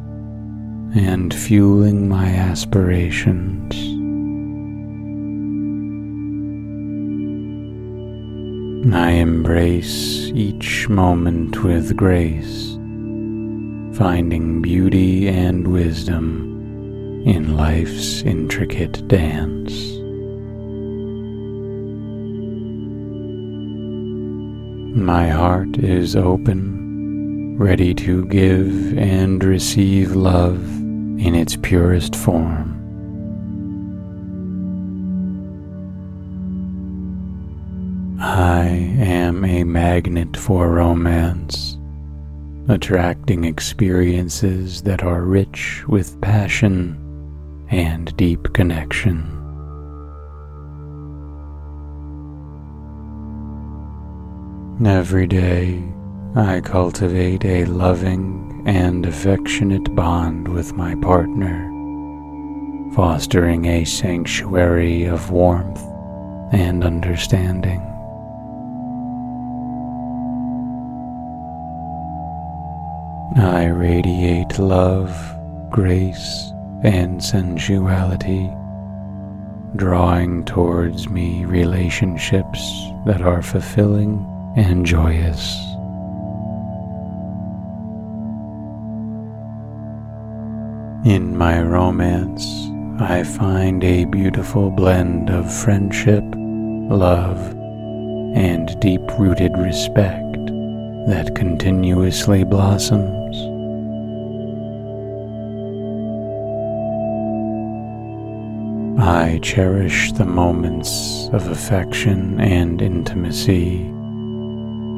and 0.96 1.34
fueling 1.34 2.08
my 2.08 2.28
aspirations. 2.28 3.93
I 8.92 9.12
embrace 9.12 10.26
each 10.34 10.90
moment 10.90 11.64
with 11.64 11.96
grace, 11.96 12.72
finding 13.96 14.60
beauty 14.60 15.26
and 15.26 15.66
wisdom 15.66 17.22
in 17.24 17.56
life's 17.56 18.20
intricate 18.22 19.08
dance. 19.08 19.72
My 24.94 25.28
heart 25.28 25.78
is 25.78 26.14
open, 26.14 27.56
ready 27.58 27.94
to 27.94 28.26
give 28.26 28.98
and 28.98 29.42
receive 29.42 30.14
love 30.14 30.62
in 31.18 31.34
its 31.34 31.56
purest 31.56 32.14
form. 32.14 32.73
I 38.26 38.64
am 38.98 39.44
a 39.44 39.64
magnet 39.64 40.34
for 40.34 40.70
romance, 40.70 41.76
attracting 42.68 43.44
experiences 43.44 44.80
that 44.82 45.02
are 45.04 45.22
rich 45.22 45.84
with 45.86 46.18
passion 46.22 46.98
and 47.70 48.16
deep 48.16 48.54
connection. 48.54 49.30
Every 54.84 55.26
day, 55.26 55.84
I 56.34 56.62
cultivate 56.62 57.44
a 57.44 57.66
loving 57.66 58.64
and 58.64 59.04
affectionate 59.04 59.94
bond 59.94 60.48
with 60.48 60.72
my 60.72 60.94
partner, 60.96 61.68
fostering 62.94 63.66
a 63.66 63.84
sanctuary 63.84 65.04
of 65.04 65.30
warmth 65.30 65.82
and 66.52 66.82
understanding. 66.82 67.90
I 73.44 73.66
radiate 73.66 74.58
love, 74.58 75.14
grace, 75.70 76.50
and 76.82 77.22
sensuality, 77.22 78.50
drawing 79.76 80.46
towards 80.46 81.10
me 81.10 81.44
relationships 81.44 82.58
that 83.04 83.20
are 83.20 83.42
fulfilling 83.42 84.24
and 84.56 84.86
joyous. 84.86 85.58
In 91.04 91.36
my 91.36 91.60
romance, 91.60 92.70
I 92.98 93.24
find 93.24 93.84
a 93.84 94.06
beautiful 94.06 94.70
blend 94.70 95.28
of 95.28 95.52
friendship, 95.52 96.24
love, 96.34 97.38
and 98.34 98.80
deep 98.80 99.02
rooted 99.18 99.52
respect 99.58 100.23
that 101.06 101.34
continuously 101.34 102.44
blossoms. 102.44 103.36
I 108.98 109.38
cherish 109.42 110.12
the 110.12 110.24
moments 110.24 111.28
of 111.32 111.48
affection 111.48 112.40
and 112.40 112.80
intimacy, 112.80 113.80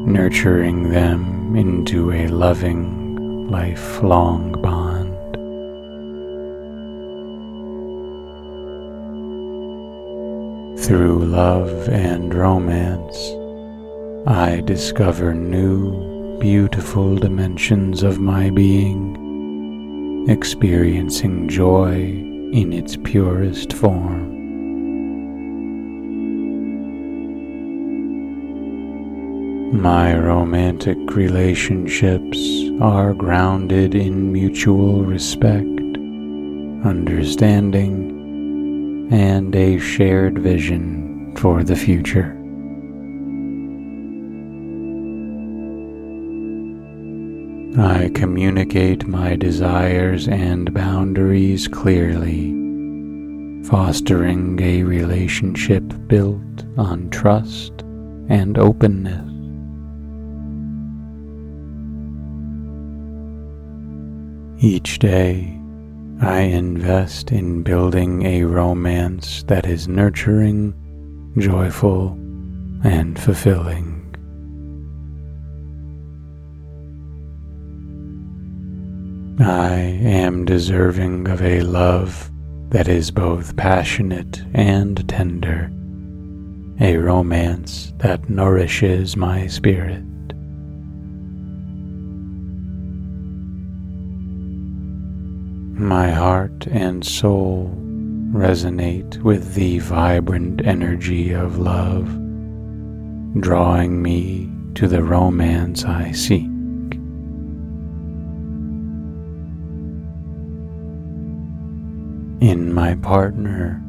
nurturing 0.07 0.91
them 0.91 1.57
into 1.57 2.13
a 2.13 2.29
loving, 2.29 3.49
lifelong 3.49 4.53
bond. 4.63 5.17
Through 10.85 11.25
love 11.25 11.89
and 11.89 12.33
romance, 12.33 13.17
I 14.29 14.61
discover 14.61 15.33
new, 15.33 16.41
beautiful 16.41 17.15
dimensions 17.15 18.03
of 18.03 18.19
my 18.19 18.51
being, 18.51 20.27
experiencing 20.29 21.49
joy 21.49 21.93
in 22.53 22.73
its 22.73 22.97
purest 22.97 23.73
form. 23.73 24.35
My 29.81 30.19
romantic 30.19 30.99
relationships 31.15 32.65
are 32.81 33.15
grounded 33.15 33.95
in 33.95 34.33
mutual 34.33 35.05
respect, 35.05 35.63
understanding, 36.85 39.07
and 39.13 39.55
a 39.55 39.79
shared 39.79 40.41
vision 40.41 41.33
for 41.37 41.63
the 41.63 41.77
future. 41.77 42.37
I 47.79 48.11
communicate 48.15 49.07
my 49.07 49.37
desires 49.37 50.29
and 50.29 50.73
boundaries 50.73 51.69
clearly, 51.69 52.51
fostering 53.69 54.59
a 54.63 54.83
relationship 54.83 55.83
built 56.07 56.65
on 56.79 57.11
trust 57.11 57.83
and 58.31 58.57
openness. 58.57 59.31
Each 64.65 64.99
day, 64.99 65.55
I 66.23 66.41
invest 66.41 67.31
in 67.31 67.63
building 67.63 68.25
a 68.25 68.45
romance 68.45 69.43
that 69.49 69.67
is 69.67 69.87
nurturing, 69.87 70.73
joyful, 71.37 72.13
and 72.85 73.19
fulfilling. 73.19 73.96
I 79.39 79.75
am 79.75 80.47
deserving 80.47 81.29
of 81.29 81.43
a 81.43 81.61
love 81.61 82.31
that 82.71 82.89
is 82.89 83.11
both 83.11 83.55
passionate 83.55 84.43
and 84.55 85.07
tender, 85.11 85.71
a 86.81 86.97
romance 86.97 87.93
that 87.99 88.31
nourishes 88.31 89.15
my 89.15 89.47
spirit. 89.47 90.05
My 95.79 96.11
heart 96.11 96.67
and 96.69 97.05
soul 97.05 97.77
resonate 98.33 99.23
with 99.23 99.55
the 99.55 99.81
vibrant 99.81 100.67
energy 100.67 101.33
of 101.33 101.59
love, 101.59 102.07
drawing 103.39 104.01
me 104.01 104.51
to 104.77 104.89
the 104.89 105.03
romance 105.03 105.85
I 105.85 106.13
seek. 106.13 106.56
In 112.41 112.75
my 112.75 112.95
partner, 112.97 113.83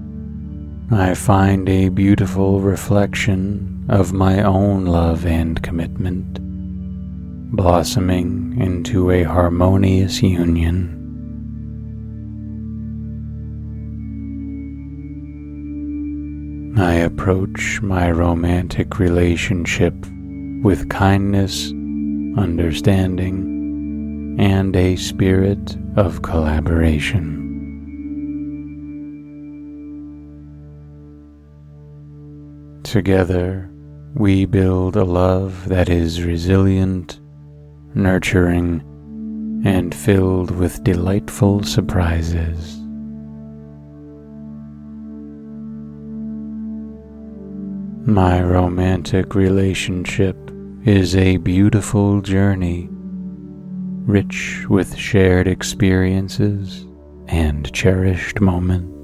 I 0.90 1.16
find 1.16 1.68
a 1.68 1.90
beautiful 1.90 2.62
reflection 2.62 3.86
of 3.90 4.14
my 4.14 4.42
own 4.42 4.86
love 4.86 5.26
and 5.26 5.62
commitment, 5.62 6.40
blossoming 7.54 8.58
into 8.58 9.12
a 9.12 9.24
harmonious 9.24 10.24
union. 10.24 10.94
I 16.78 16.94
approach 16.94 17.82
my 17.82 18.10
romantic 18.12 18.98
relationship 18.98 19.94
with 20.64 20.90
kindness, 20.90 21.72
understanding, 22.38 24.38
and 24.40 24.74
a 24.74 24.96
spirit 24.96 25.76
of 25.98 26.22
collaboration. 26.22 27.47
Together, 32.88 33.70
we 34.16 34.46
build 34.46 34.96
a 34.96 35.04
love 35.04 35.68
that 35.68 35.90
is 35.90 36.24
resilient, 36.24 37.20
nurturing, 37.94 38.82
and 39.66 39.94
filled 39.94 40.52
with 40.52 40.86
delightful 40.86 41.62
surprises. 41.64 42.78
My 48.08 48.42
romantic 48.42 49.36
relationship 49.36 50.38
is 50.86 51.14
a 51.14 51.36
beautiful 51.36 52.22
journey, 52.22 52.88
rich 54.06 54.66
with 54.70 54.96
shared 54.96 55.50
experiences 55.50 56.88
and 57.28 57.70
cherished 57.74 58.40
moments. 58.40 58.97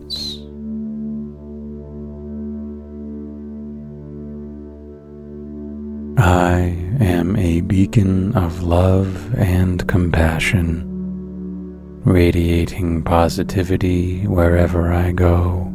I 6.25 6.77
am 7.01 7.35
a 7.35 7.59
beacon 7.59 8.33
of 8.37 8.63
love 8.63 9.35
and 9.37 9.85
compassion, 9.89 10.85
radiating 12.05 13.03
positivity 13.03 14.25
wherever 14.25 14.93
I 14.93 15.11
go. 15.11 15.69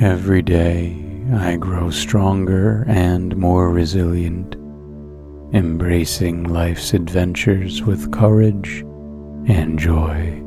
Every 0.00 0.40
day 0.40 0.96
I 1.34 1.56
grow 1.56 1.90
stronger 1.90 2.86
and 2.88 3.36
more 3.36 3.70
resilient, 3.70 4.54
embracing 5.54 6.44
life's 6.44 6.94
adventures 6.94 7.82
with 7.82 8.10
courage 8.12 8.80
and 9.46 9.78
joy. 9.78 10.41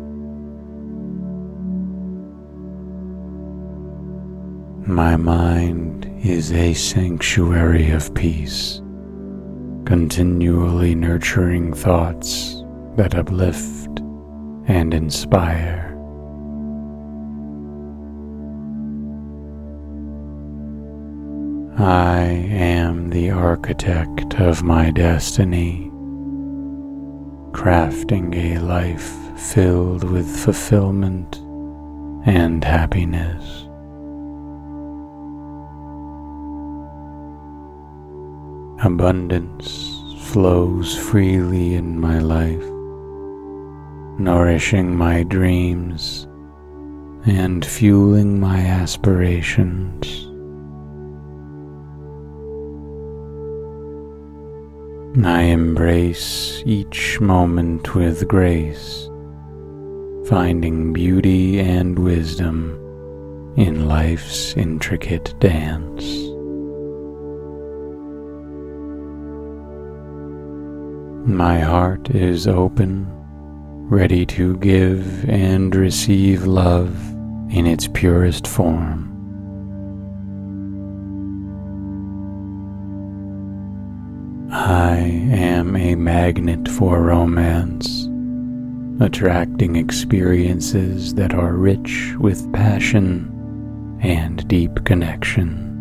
My 4.87 5.15
mind 5.15 6.05
is 6.23 6.51
a 6.51 6.75
sanctuary 6.75 7.89
of 7.89 8.13
peace, 8.13 8.83
continually 9.83 10.93
nurturing 10.93 11.73
thoughts 11.73 12.63
that 12.95 13.15
uplift 13.15 13.99
and 14.67 14.93
inspire. 14.93 15.91
I 21.79 22.21
am 22.51 23.09
the 23.09 23.31
architect 23.31 24.35
of 24.39 24.61
my 24.61 24.91
destiny, 24.91 25.89
crafting 27.53 28.35
a 28.35 28.59
life 28.59 29.15
filled 29.35 30.03
with 30.03 30.27
fulfillment 30.27 31.37
and 32.27 32.63
happiness. 32.63 33.64
Abundance 38.85 39.99
flows 40.27 40.95
freely 40.95 41.73
in 41.73 41.99
my 41.99 42.19
life, 42.19 42.63
nourishing 44.19 44.95
my 44.95 45.23
dreams 45.23 46.27
and 47.25 47.65
fueling 47.65 48.39
my 48.39 48.59
aspirations. 48.59 50.27
I 55.25 55.41
embrace 55.41 56.61
each 56.63 57.19
moment 57.19 57.95
with 57.95 58.27
grace, 58.27 59.09
finding 60.29 60.93
beauty 60.93 61.59
and 61.59 61.97
wisdom 61.97 62.77
in 63.57 63.87
life's 63.87 64.55
intricate 64.55 65.33
dance. 65.39 66.24
My 71.25 71.59
heart 71.59 72.11
is 72.11 72.47
open, 72.47 73.07
ready 73.89 74.27
to 74.27 74.57
give 74.57 75.27
and 75.27 75.75
receive 75.75 76.45
love 76.45 76.95
in 77.49 77.65
its 77.65 77.87
purest 77.87 78.45
form. 78.45 79.11
I 84.51 84.97
am 84.97 85.75
a 85.75 85.95
magnet 85.95 86.67
for 86.67 87.01
romance, 87.01 88.07
attracting 89.03 89.77
experiences 89.77 91.15
that 91.15 91.33
are 91.33 91.53
rich 91.53 92.13
with 92.19 92.53
passion 92.53 93.99
and 94.03 94.47
deep 94.47 94.85
connection. 94.85 95.74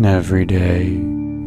Every 0.00 0.46
day, 0.46 0.98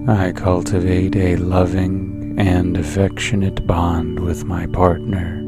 I 0.08 0.32
cultivate 0.32 1.16
a 1.16 1.36
loving 1.36 2.36
and 2.38 2.78
affectionate 2.78 3.66
bond 3.66 4.20
with 4.20 4.46
my 4.46 4.68
partner, 4.68 5.42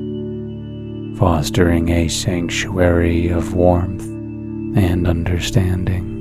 fostering 1.16 1.90
a 1.90 2.08
sanctuary 2.08 3.30
of 3.30 3.54
warmth 3.54 4.04
and 4.04 5.08
understanding. 5.08 6.16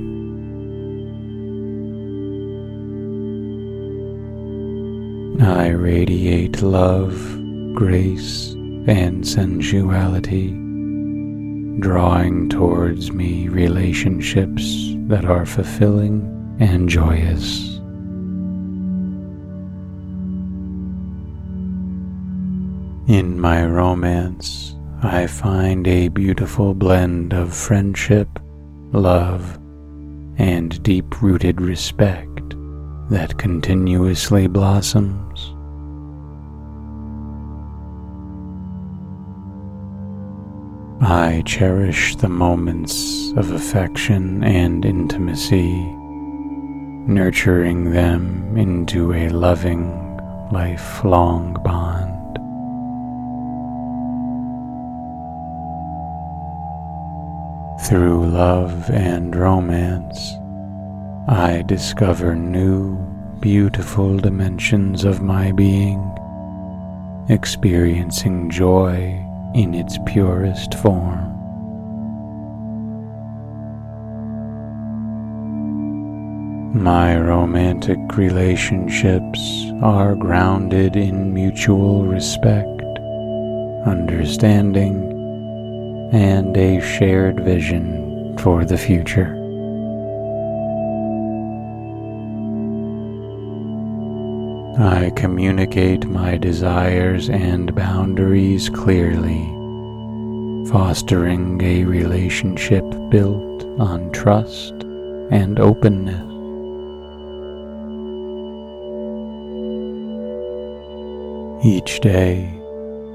I 5.41 5.69
radiate 5.69 6.61
love, 6.61 7.17
grace, 7.73 8.51
and 8.87 9.27
sensuality, 9.27 10.51
drawing 11.81 12.49
towards 12.49 13.11
me 13.11 13.47
relationships 13.49 14.93
that 15.07 15.25
are 15.25 15.45
fulfilling 15.45 16.36
and 16.59 16.89
joyous. 16.89 17.77
In 23.07 23.39
my 23.39 23.65
romance, 23.65 24.75
I 25.01 25.27
find 25.27 25.87
a 25.87 26.09
beautiful 26.09 26.73
blend 26.73 27.33
of 27.33 27.53
friendship, 27.53 28.27
love, 28.91 29.57
and 30.37 30.81
deep 30.83 31.21
rooted 31.21 31.61
respect 31.61 32.55
that 33.09 33.37
continuously 33.37 34.47
blossoms. 34.47 35.53
I 40.99 41.43
cherish 41.45 42.15
the 42.17 42.27
moments 42.27 43.31
of 43.37 43.51
affection 43.51 44.43
and 44.43 44.83
intimacy, 44.83 45.96
nurturing 47.07 47.91
them 47.91 48.57
into 48.57 49.13
a 49.13 49.29
loving, 49.29 50.19
lifelong 50.51 51.53
bond. 51.63 52.13
Through 57.87 58.27
love 58.27 58.89
and 58.89 59.33
romance, 59.33 60.33
I 61.29 61.63
discover 61.65 62.35
new, 62.35 62.97
beautiful 63.39 64.17
dimensions 64.17 65.05
of 65.05 65.21
my 65.21 65.53
being, 65.53 66.03
experiencing 67.29 68.49
joy 68.49 69.25
in 69.55 69.73
its 69.73 69.97
purest 70.05 70.73
form. 70.73 71.36
My 76.73 77.17
romantic 77.17 77.97
relationships 78.17 79.71
are 79.81 80.15
grounded 80.15 80.97
in 80.97 81.33
mutual 81.33 82.05
respect, 82.05 82.81
understanding, 83.85 86.09
and 86.11 86.55
a 86.57 86.81
shared 86.81 87.39
vision 87.39 88.37
for 88.37 88.65
the 88.65 88.77
future. 88.77 89.33
I 94.77 95.11
communicate 95.15 96.05
my 96.05 96.37
desires 96.37 97.29
and 97.29 97.73
boundaries 97.73 98.69
clearly, 98.69 99.45
fostering 100.69 101.61
a 101.63 101.85
relationship 101.85 102.83
built 103.09 103.63
on 103.79 104.11
trust 104.11 104.73
and 105.31 105.59
openness. 105.59 106.36
Each 111.63 111.99
day, 112.01 112.53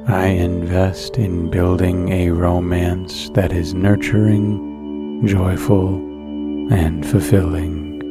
I 0.09 0.26
invest 0.26 1.16
in 1.16 1.48
building 1.48 2.11
a 2.11 2.31
romance 2.31 3.31
that 3.35 3.52
is 3.52 3.72
nurturing, 3.72 5.24
joyful, 5.24 5.94
and 6.72 7.07
fulfilling. 7.07 8.02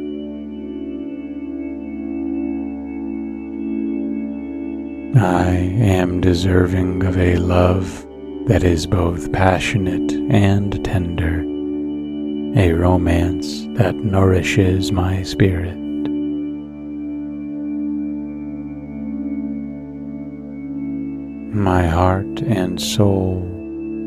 I 5.17 5.49
am 5.49 6.21
deserving 6.21 7.03
of 7.03 7.17
a 7.17 7.35
love 7.35 8.07
that 8.47 8.63
is 8.63 8.87
both 8.87 9.33
passionate 9.33 10.13
and 10.31 10.83
tender, 10.85 11.41
a 12.57 12.71
romance 12.71 13.65
that 13.77 13.95
nourishes 13.95 14.93
my 14.93 15.23
spirit. 15.23 15.80
My 21.53 21.85
heart 21.85 22.41
and 22.43 22.81
soul 22.81 23.41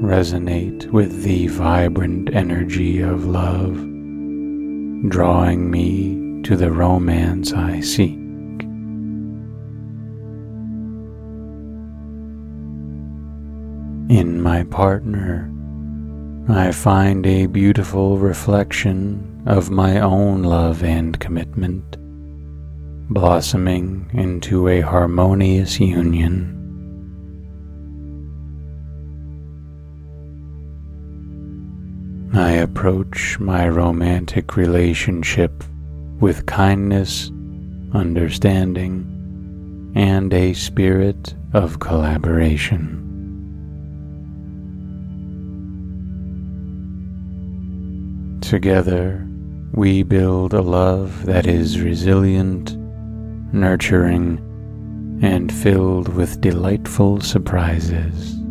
resonate 0.00 0.90
with 0.90 1.24
the 1.24 1.48
vibrant 1.48 2.34
energy 2.34 3.02
of 3.02 3.26
love, 3.26 3.74
drawing 5.10 5.70
me 5.70 6.40
to 6.44 6.56
the 6.56 6.72
romance 6.72 7.52
I 7.52 7.80
seek. 7.80 8.18
In 14.08 14.40
my 14.40 14.64
partner, 14.64 15.52
I 16.48 16.72
find 16.72 17.26
a 17.26 17.44
beautiful 17.44 18.16
reflection 18.16 19.42
of 19.44 19.70
my 19.70 20.00
own 20.00 20.44
love 20.44 20.82
and 20.82 21.20
commitment, 21.20 21.98
blossoming 23.12 24.08
into 24.14 24.66
a 24.66 24.80
harmonious 24.80 25.78
union. 25.78 26.63
I 32.36 32.50
approach 32.50 33.38
my 33.38 33.68
romantic 33.68 34.56
relationship 34.56 35.62
with 36.18 36.46
kindness, 36.46 37.30
understanding, 37.92 39.92
and 39.94 40.34
a 40.34 40.52
spirit 40.54 41.32
of 41.52 41.78
collaboration. 41.78 43.00
Together, 48.40 49.24
we 49.72 50.02
build 50.02 50.54
a 50.54 50.60
love 50.60 51.26
that 51.26 51.46
is 51.46 51.80
resilient, 51.80 52.76
nurturing, 53.54 54.40
and 55.22 55.52
filled 55.52 56.08
with 56.08 56.40
delightful 56.40 57.20
surprises. 57.20 58.43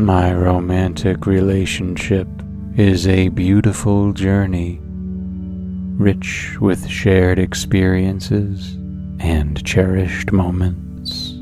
My 0.00 0.32
romantic 0.32 1.26
relationship 1.26 2.28
is 2.76 3.08
a 3.08 3.30
beautiful 3.30 4.12
journey, 4.12 4.78
rich 4.80 6.56
with 6.60 6.86
shared 6.88 7.40
experiences 7.40 8.74
and 9.18 9.60
cherished 9.66 10.30
moments. 10.30 11.32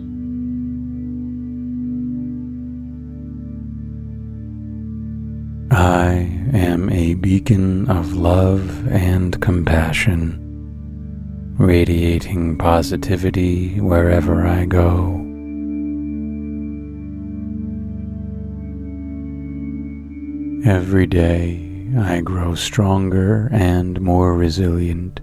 I 5.70 6.26
am 6.54 6.88
a 6.90 7.12
beacon 7.12 7.90
of 7.90 8.14
love 8.14 8.88
and 8.88 9.38
compassion, 9.42 10.40
radiating 11.59 12.57
positivity 12.57 13.82
wherever 13.82 14.46
I 14.46 14.64
go. 14.64 15.25
Every 20.66 21.06
day 21.06 21.86
I 21.96 22.20
grow 22.22 22.56
stronger 22.56 23.48
and 23.52 24.00
more 24.00 24.34
resilient, 24.34 25.20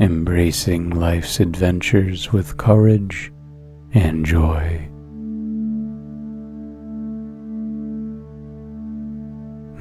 embracing 0.00 0.88
life's 0.88 1.38
adventures 1.38 2.32
with 2.32 2.56
courage 2.56 3.30
and 3.92 4.24
joy. 4.24 4.88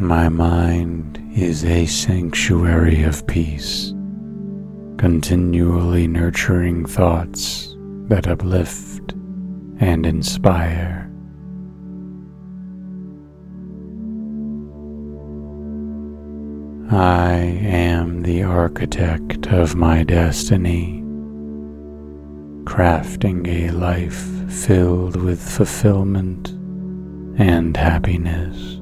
My 0.05 0.27
mind 0.27 1.17
is 1.33 1.63
a 1.63 1.85
sanctuary 1.85 3.03
of 3.03 3.25
peace, 3.25 3.93
continually 4.97 6.09
nurturing 6.09 6.85
thoughts 6.85 7.73
that 8.09 8.27
uplift 8.27 9.13
and 9.79 10.05
inspire. 10.05 11.06
I 16.89 17.33
am 17.33 18.21
the 18.23 18.43
architect 18.43 19.47
of 19.47 19.75
my 19.75 20.03
destiny, 20.03 21.01
crafting 22.63 23.45
a 23.45 23.71
life 23.71 24.25
filled 24.49 25.17
with 25.17 25.41
fulfillment 25.41 26.51
and 27.37 27.75
happiness. 27.75 28.75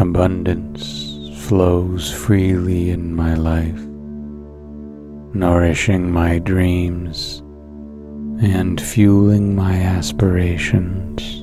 Abundance 0.00 1.46
flows 1.46 2.12
freely 2.12 2.90
in 2.90 3.14
my 3.14 3.34
life, 3.34 3.80
nourishing 5.32 6.10
my 6.10 6.40
dreams 6.40 7.38
and 8.42 8.80
fueling 8.80 9.54
my 9.54 9.76
aspirations. 9.76 11.39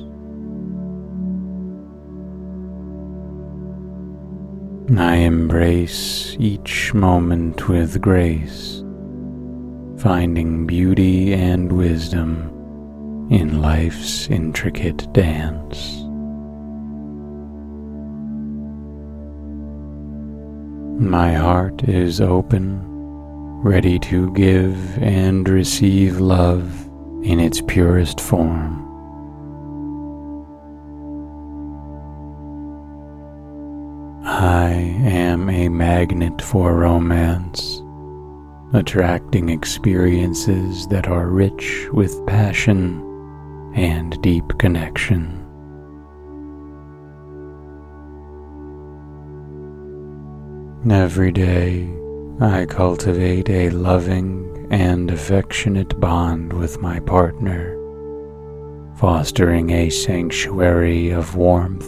I 4.96 5.16
embrace 5.16 6.34
each 6.40 6.94
moment 6.94 7.68
with 7.68 8.00
grace, 8.00 8.82
finding 9.98 10.66
beauty 10.66 11.34
and 11.34 11.70
wisdom 11.70 13.28
in 13.30 13.60
life's 13.60 14.30
intricate 14.30 15.12
dance. 15.12 15.96
My 20.98 21.34
heart 21.34 21.86
is 21.86 22.22
open, 22.22 22.80
ready 23.62 23.98
to 23.98 24.32
give 24.32 24.96
and 25.02 25.46
receive 25.46 26.18
love 26.18 26.86
in 27.22 27.40
its 27.40 27.60
purest 27.60 28.22
form. 28.22 28.87
Magnet 35.78 36.42
for 36.42 36.74
romance, 36.74 37.84
attracting 38.72 39.48
experiences 39.48 40.88
that 40.88 41.06
are 41.06 41.28
rich 41.28 41.86
with 41.92 42.26
passion 42.26 43.00
and 43.76 44.20
deep 44.20 44.58
connection. 44.58 45.36
Every 50.90 51.30
day, 51.30 51.88
I 52.40 52.66
cultivate 52.66 53.48
a 53.48 53.70
loving 53.70 54.66
and 54.72 55.08
affectionate 55.12 56.00
bond 56.00 56.52
with 56.52 56.80
my 56.82 56.98
partner, 56.98 57.76
fostering 58.96 59.70
a 59.70 59.90
sanctuary 59.90 61.10
of 61.10 61.36
warmth 61.36 61.86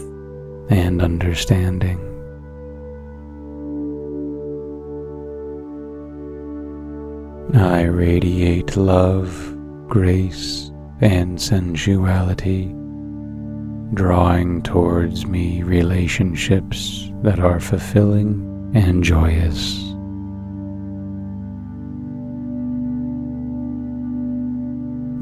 and 0.69 1.01
understanding. 1.01 2.10
I 7.53 7.81
radiate 7.81 8.77
love, 8.77 9.57
grace, 9.89 10.71
and 11.01 11.41
sensuality, 11.41 12.67
drawing 13.93 14.61
towards 14.61 15.25
me 15.25 15.61
relationships 15.61 17.11
that 17.23 17.39
are 17.39 17.59
fulfilling 17.59 18.71
and 18.73 19.03
joyous. 19.03 19.81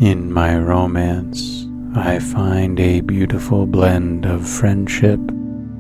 In 0.02 0.32
my 0.32 0.56
romance, 0.56 1.66
I 1.96 2.20
find 2.20 2.80
a 2.80 3.02
beautiful 3.02 3.66
blend 3.66 4.28
of 4.28 4.48
friendship, 4.48 5.20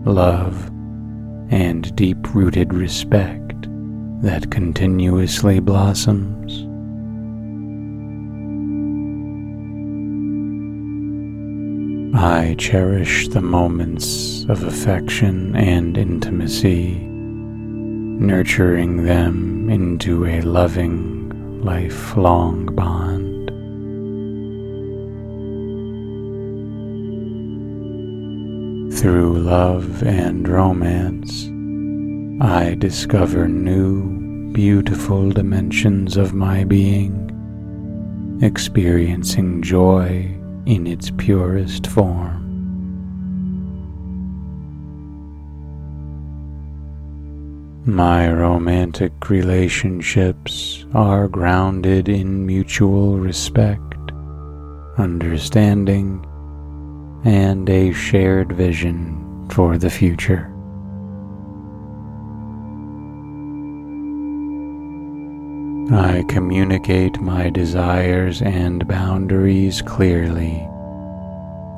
love, 0.03 0.65
and 1.51 1.95
deep 1.95 2.33
rooted 2.33 2.73
respect 2.73 3.48
that 4.21 4.51
continuously 4.51 5.61
blossoms. 5.61 6.65
I 12.13 12.55
cherish 12.57 13.29
the 13.29 13.39
moments 13.39 14.43
of 14.49 14.63
affection 14.63 15.55
and 15.55 15.97
intimacy, 15.97 16.99
nurturing 16.99 19.05
them 19.05 19.69
into 19.69 20.25
a 20.25 20.41
loving, 20.41 21.61
lifelong 21.61 22.75
bond. 22.75 23.47
Through 28.99 29.39
love 29.39 30.03
and 30.03 30.45
romance, 30.45 31.49
I 32.41 32.75
discover 32.75 33.49
new, 33.49 34.53
beautiful 34.53 35.29
dimensions 35.29 36.15
of 36.15 36.33
my 36.33 36.63
being, 36.63 37.27
experiencing 38.41 39.61
joy 39.61 40.37
in 40.65 40.87
its 40.87 41.11
purest 41.17 41.87
form. 41.87 42.39
My 47.85 48.31
romantic 48.31 49.29
relationships 49.29 50.85
are 50.93 51.27
grounded 51.27 52.07
in 52.07 52.45
mutual 52.45 53.17
respect, 53.17 54.13
understanding, 54.97 56.25
and 57.25 57.69
a 57.69 57.91
shared 57.91 58.53
vision 58.53 59.49
for 59.49 59.77
the 59.77 59.89
future. 59.89 60.48
I 65.91 66.23
communicate 66.27 67.19
my 67.19 67.49
desires 67.49 68.43
and 68.43 68.87
boundaries 68.87 69.81
clearly, 69.81 70.69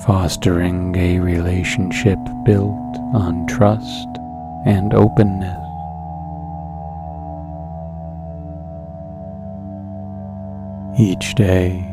fostering 0.06 0.94
a 0.98 1.20
relationship 1.20 2.20
built 2.44 2.98
on 3.14 3.48
trust 3.48 4.10
and 4.66 4.94
openness. 4.94 5.58
Each 11.00 11.34
day, 11.34 11.88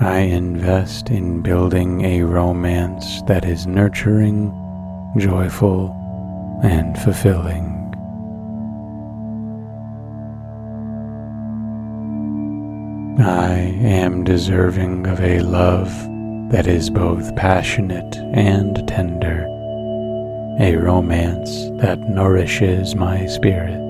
I 0.00 0.22
invest 0.22 1.10
in 1.10 1.40
building 1.40 2.04
a 2.04 2.22
romance 2.22 3.22
that 3.28 3.44
is 3.44 3.64
nurturing, 3.64 4.50
joyful, 5.18 5.94
and 6.64 6.98
fulfilling. 6.98 7.83
I 13.18 13.52
am 13.52 14.24
deserving 14.24 15.06
of 15.06 15.20
a 15.20 15.38
love 15.38 15.88
that 16.50 16.66
is 16.66 16.90
both 16.90 17.36
passionate 17.36 18.16
and 18.32 18.86
tender, 18.88 19.44
a 20.58 20.74
romance 20.74 21.70
that 21.80 22.00
nourishes 22.00 22.96
my 22.96 23.26
spirit. 23.26 23.80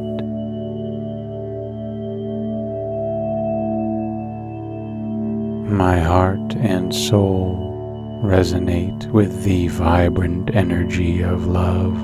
My 5.70 5.98
heart 6.00 6.56
and 6.56 6.94
soul 6.94 8.20
resonate 8.22 9.06
with 9.06 9.42
the 9.44 9.68
vibrant 9.68 10.54
energy 10.54 11.22
of 11.22 11.46
love, 11.46 11.94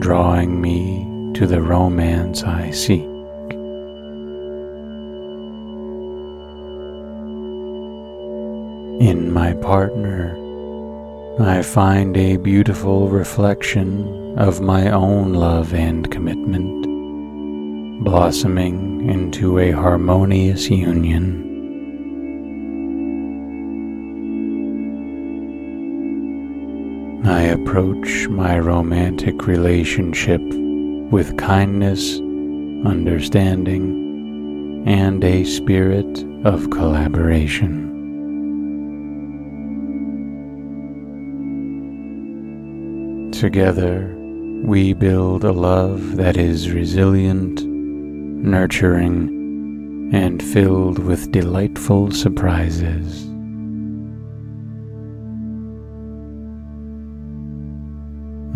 drawing 0.00 0.60
me 0.60 1.30
to 1.34 1.46
the 1.46 1.62
romance 1.62 2.42
I 2.42 2.72
seek. 2.72 3.13
In 9.04 9.30
my 9.30 9.52
partner, 9.52 10.34
I 11.38 11.60
find 11.60 12.16
a 12.16 12.38
beautiful 12.38 13.10
reflection 13.10 14.38
of 14.38 14.62
my 14.62 14.88
own 14.88 15.34
love 15.34 15.74
and 15.74 16.10
commitment, 16.10 16.86
blossoming 18.02 19.06
into 19.10 19.58
a 19.58 19.72
harmonious 19.72 20.70
union. 20.70 21.42
I 27.26 27.42
approach 27.42 28.26
my 28.28 28.58
romantic 28.58 29.46
relationship 29.46 30.40
with 31.12 31.36
kindness, 31.36 32.14
understanding, 32.86 34.84
and 34.86 35.22
a 35.22 35.44
spirit 35.44 36.24
of 36.46 36.70
collaboration. 36.70 37.93
Together, 43.44 44.08
we 44.64 44.94
build 44.94 45.44
a 45.44 45.52
love 45.52 46.16
that 46.16 46.38
is 46.38 46.70
resilient, 46.70 47.62
nurturing, 47.62 50.08
and 50.14 50.42
filled 50.42 50.98
with 50.98 51.30
delightful 51.30 52.10
surprises. 52.10 53.26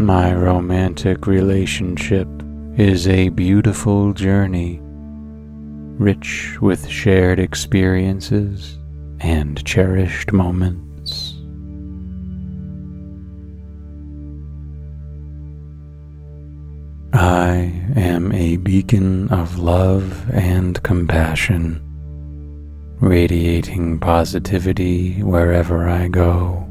My 0.00 0.34
romantic 0.34 1.26
relationship 1.26 2.26
is 2.78 3.06
a 3.06 3.28
beautiful 3.28 4.14
journey, 4.14 4.80
rich 5.98 6.56
with 6.62 6.88
shared 6.88 7.38
experiences 7.38 8.78
and 9.20 9.62
cherished 9.66 10.32
moments. 10.32 10.87
I 17.12 17.72
am 17.96 18.32
a 18.32 18.58
beacon 18.58 19.28
of 19.28 19.58
love 19.58 20.28
and 20.30 20.82
compassion, 20.82 21.80
radiating 23.00 23.98
positivity 23.98 25.22
wherever 25.22 25.88
I 25.88 26.08
go. 26.08 26.68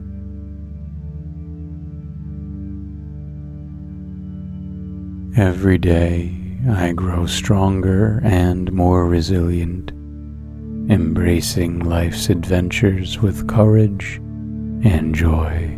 Every 5.36 5.80
day 5.80 6.36
I 6.70 6.92
grow 6.92 7.26
stronger 7.26 8.22
and 8.24 8.72
more 8.72 9.08
resilient, 9.08 9.90
embracing 10.92 11.80
life's 11.80 12.30
adventures 12.30 13.20
with 13.20 13.48
courage 13.48 14.18
and 14.84 15.16
joy. 15.16 15.77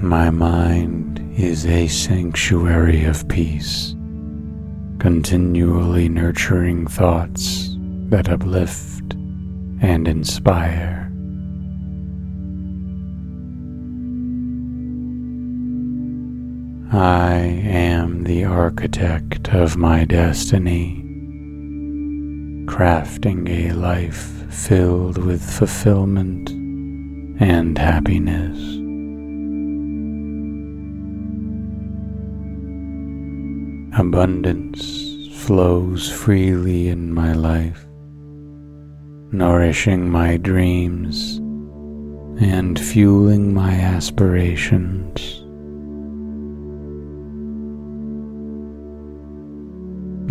My 0.00 0.30
mind 0.30 1.34
is 1.36 1.66
a 1.66 1.88
sanctuary 1.88 3.04
of 3.04 3.26
peace, 3.28 3.96
continually 5.00 6.08
nurturing 6.08 6.86
thoughts 6.86 7.76
that 8.08 8.28
uplift 8.28 9.14
and 9.80 10.06
inspire. 10.06 11.10
I 16.92 17.34
am 17.34 18.22
the 18.22 18.44
architect 18.44 19.48
of 19.52 19.76
my 19.76 20.04
destiny, 20.04 21.02
crafting 22.66 23.48
a 23.48 23.72
life 23.72 24.46
filled 24.48 25.18
with 25.18 25.42
fulfillment 25.42 26.50
and 27.40 27.76
happiness. 27.76 28.87
Abundance 33.98 35.26
flows 35.32 36.08
freely 36.08 36.86
in 36.86 37.12
my 37.12 37.32
life, 37.32 37.84
nourishing 39.32 40.08
my 40.08 40.36
dreams 40.36 41.38
and 42.40 42.78
fueling 42.78 43.52
my 43.52 43.72
aspirations. 43.72 45.42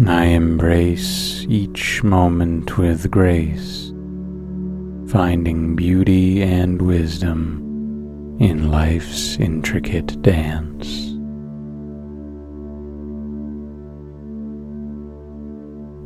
I 0.09 0.27
embrace 0.27 1.45
each 1.49 2.01
moment 2.05 2.77
with 2.77 3.11
grace, 3.11 3.91
finding 5.11 5.75
beauty 5.75 6.41
and 6.41 6.81
wisdom 6.81 8.37
in 8.39 8.71
life's 8.71 9.37
intricate 9.37 10.21
dance. 10.21 11.16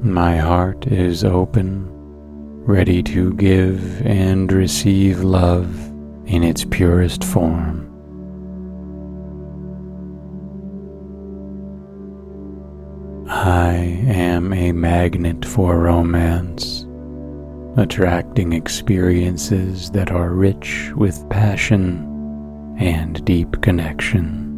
My 0.03 0.35
heart 0.37 0.87
is 0.87 1.23
open, 1.23 1.87
ready 2.65 3.03
to 3.03 3.35
give 3.35 4.01
and 4.03 4.51
receive 4.51 5.19
love 5.19 5.69
in 6.25 6.43
its 6.43 6.65
purest 6.65 7.23
form. 7.23 7.87
I 13.29 13.73
am 14.07 14.51
a 14.53 14.71
magnet 14.71 15.45
for 15.45 15.77
romance, 15.77 16.87
attracting 17.77 18.53
experiences 18.53 19.91
that 19.91 20.09
are 20.09 20.31
rich 20.31 20.91
with 20.95 21.29
passion 21.29 22.75
and 22.79 23.23
deep 23.23 23.61
connection. 23.61 24.50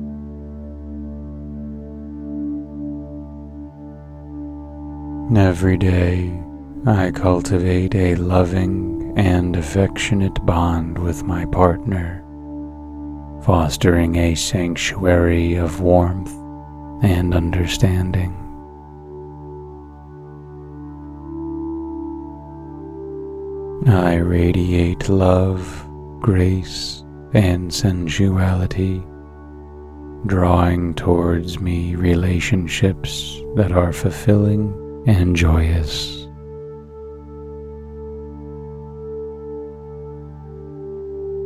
Every 5.32 5.78
day, 5.78 6.38
I 6.86 7.09
cultivate 7.09 7.95
a 7.95 8.15
loving 8.15 9.13
and 9.15 9.55
affectionate 9.55 10.45
bond 10.45 10.99
with 10.99 11.24
my 11.24 11.45
partner, 11.45 12.21
fostering 13.41 14.17
a 14.17 14.36
sanctuary 14.36 15.55
of 15.55 15.80
warmth 15.80 16.32
and 17.03 17.34
understanding. 17.34 18.36
I 23.88 24.15
radiate 24.15 25.07
love, 25.07 25.88
grace, 26.19 27.01
and 27.34 27.74
sensuality, 27.74 29.01
drawing 30.28 30.93
towards 30.95 31.59
me 31.59 31.95
relationships 31.95 33.39
that 33.55 33.71
are 33.71 33.93
fulfilling 33.93 34.82
and 35.05 35.35
joyous. 35.35 36.23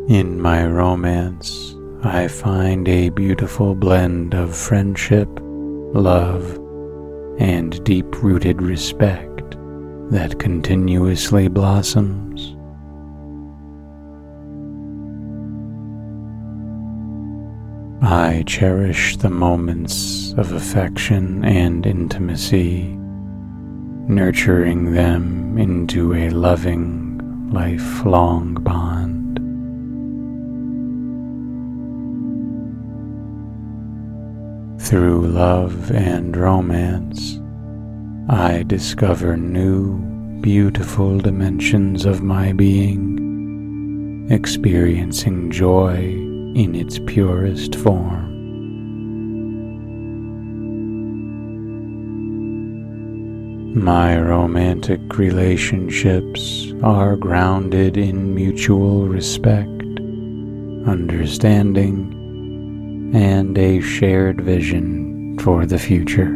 In 0.09 0.39
my 0.41 0.65
romance, 0.65 1.75
I 2.03 2.27
find 2.27 2.87
a 2.87 3.09
beautiful 3.09 3.75
blend 3.75 4.33
of 4.33 4.55
friendship, 4.55 5.27
love, 5.41 6.57
and 7.39 7.83
deep 7.83 8.23
rooted 8.23 8.61
respect 8.61 9.57
that 10.11 10.39
continuously 10.39 11.49
blossoms. 11.49 12.55
I 18.01 18.43
cherish 18.45 19.17
the 19.17 19.29
moments 19.29 20.33
of 20.37 20.53
affection 20.53 21.43
and 21.43 21.85
intimacy 21.85 22.97
nurturing 24.07 24.93
them 24.93 25.57
into 25.57 26.13
a 26.13 26.29
loving, 26.29 27.49
lifelong 27.51 28.53
bond. 28.53 29.17
Through 34.81 35.27
love 35.27 35.91
and 35.91 36.37
romance, 36.37 37.41
I 38.29 38.63
discover 38.65 39.35
new, 39.35 39.97
beautiful 40.39 41.17
dimensions 41.17 42.05
of 42.05 42.23
my 42.23 42.53
being, 42.53 44.27
experiencing 44.31 45.51
joy 45.51 45.97
in 46.55 46.75
its 46.75 46.97
purest 46.99 47.75
form. 47.75 48.26
My 53.77 54.19
romantic 54.19 55.19
relationships 55.19 56.73
are 56.81 57.15
grounded 57.15 57.95
in 57.95 58.33
mutual 58.33 59.07
respect, 59.07 59.69
understanding, 60.87 62.11
and 63.13 63.55
a 63.55 63.79
shared 63.79 64.41
vision 64.41 65.37
for 65.39 65.67
the 65.67 65.77
future. 65.77 66.33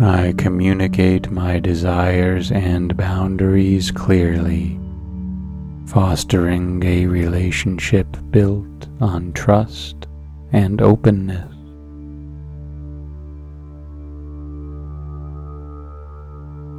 I 0.00 0.34
communicate 0.38 1.32
my 1.32 1.58
desires 1.58 2.52
and 2.52 2.96
boundaries 2.96 3.90
clearly, 3.90 4.78
fostering 5.86 6.80
a 6.84 7.06
relationship 7.06 8.16
built 8.30 8.86
on 9.00 9.32
trust 9.32 10.06
and 10.52 10.80
openness. 10.80 11.57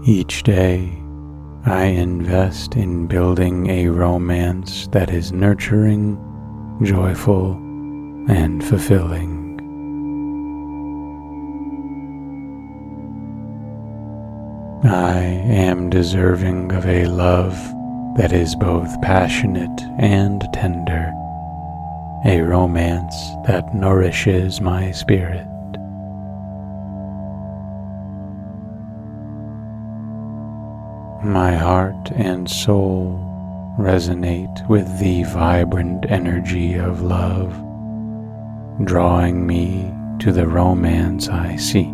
Each 0.06 0.44
day, 0.44 0.98
I 1.66 1.86
invest 1.88 2.78
in 2.78 3.08
building 3.08 3.70
a 3.70 3.90
romance 3.90 4.88
that 4.88 5.12
is 5.12 5.34
nurturing, 5.34 6.18
joyful, 6.82 7.52
and 8.30 8.64
fulfilling. 8.64 9.60
I 14.86 15.18
am 15.18 15.90
deserving 15.90 16.72
of 16.72 16.86
a 16.86 17.06
love 17.08 17.56
that 18.16 18.32
is 18.32 18.56
both 18.56 19.02
passionate 19.02 19.82
and 20.00 20.48
tender, 20.54 21.12
a 22.24 22.40
romance 22.40 23.16
that 23.48 23.76
nourishes 23.76 24.62
my 24.62 24.92
spirit. 24.92 25.49
My 31.24 31.54
heart 31.54 32.12
and 32.12 32.50
soul 32.50 33.20
resonate 33.78 34.66
with 34.70 35.00
the 35.00 35.24
vibrant 35.24 36.06
energy 36.10 36.76
of 36.76 37.02
love, 37.02 37.52
drawing 38.86 39.46
me 39.46 39.94
to 40.20 40.32
the 40.32 40.48
romance 40.48 41.28
I 41.28 41.58
seek. 41.58 41.88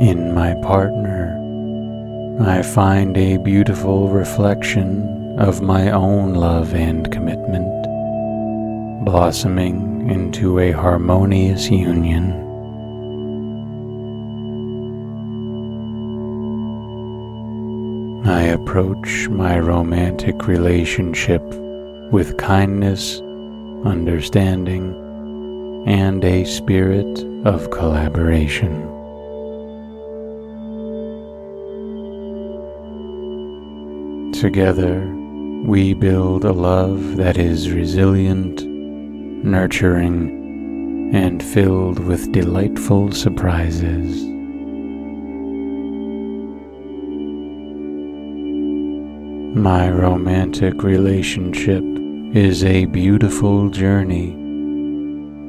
In 0.00 0.32
my 0.32 0.54
partner, 0.62 1.36
I 2.40 2.62
find 2.62 3.16
a 3.16 3.38
beautiful 3.38 4.10
reflection 4.10 5.40
of 5.40 5.60
my 5.60 5.90
own 5.90 6.34
love 6.34 6.72
and 6.72 7.10
commitment, 7.10 7.84
blossoming 9.04 10.08
into 10.08 10.60
a 10.60 10.70
harmonious 10.70 11.68
union. 11.68 12.43
Approach 18.74 19.28
my 19.28 19.56
romantic 19.56 20.48
relationship 20.48 21.40
with 22.10 22.36
kindness, 22.38 23.20
understanding, 23.84 25.84
and 25.86 26.24
a 26.24 26.44
spirit 26.44 27.20
of 27.46 27.70
collaboration. 27.70 28.72
Together, 34.32 35.06
we 35.64 35.94
build 35.94 36.44
a 36.44 36.52
love 36.52 37.16
that 37.16 37.38
is 37.38 37.70
resilient, 37.70 38.64
nurturing, 38.64 41.12
and 41.14 41.40
filled 41.40 42.00
with 42.00 42.32
delightful 42.32 43.12
surprises. 43.12 44.33
My 49.54 49.88
romantic 49.88 50.82
relationship 50.82 51.84
is 52.34 52.64
a 52.64 52.86
beautiful 52.86 53.70
journey, 53.70 54.34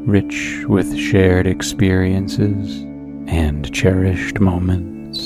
rich 0.05 0.63
with 0.67 0.95
shared 0.95 1.47
experiences 1.47 2.83
and 3.27 3.73
cherished 3.73 4.39
moments. 4.39 5.19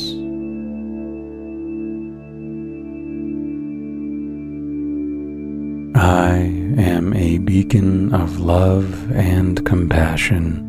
I 6.02 6.38
am 6.82 7.14
a 7.14 7.40
beacon 7.40 8.14
of 8.14 8.40
love 8.40 9.12
and 9.12 9.66
compassion, 9.66 10.64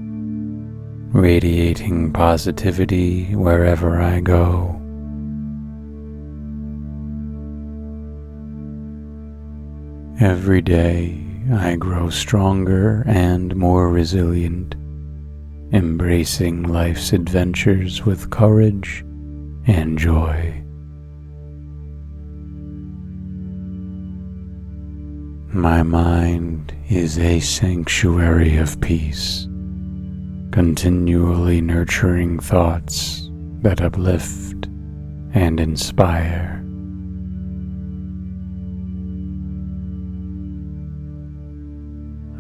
radiating 1.13 2.13
positivity 2.13 3.37
wherever 3.37 4.01
I 4.03 4.19
go. 4.19 4.80
Every 10.21 10.61
day 10.61 11.19
I 11.51 11.77
grow 11.77 12.11
stronger 12.11 13.03
and 13.07 13.57
more 13.57 13.89
resilient, 13.89 14.75
embracing 15.73 16.65
life's 16.65 17.15
adventures 17.15 18.05
with 18.05 18.29
courage 18.29 19.03
and 19.67 19.99
joy. 19.99 20.63
My 25.55 25.83
mind 25.83 26.75
is 26.91 27.19
a 27.19 27.41
sanctuary 27.41 28.59
of 28.59 28.79
peace, 28.83 29.49
continually 30.51 31.63
nurturing 31.63 32.41
thoughts 32.41 33.31
that 33.63 33.81
uplift 33.81 34.67
and 35.33 35.59
inspire. 35.59 36.60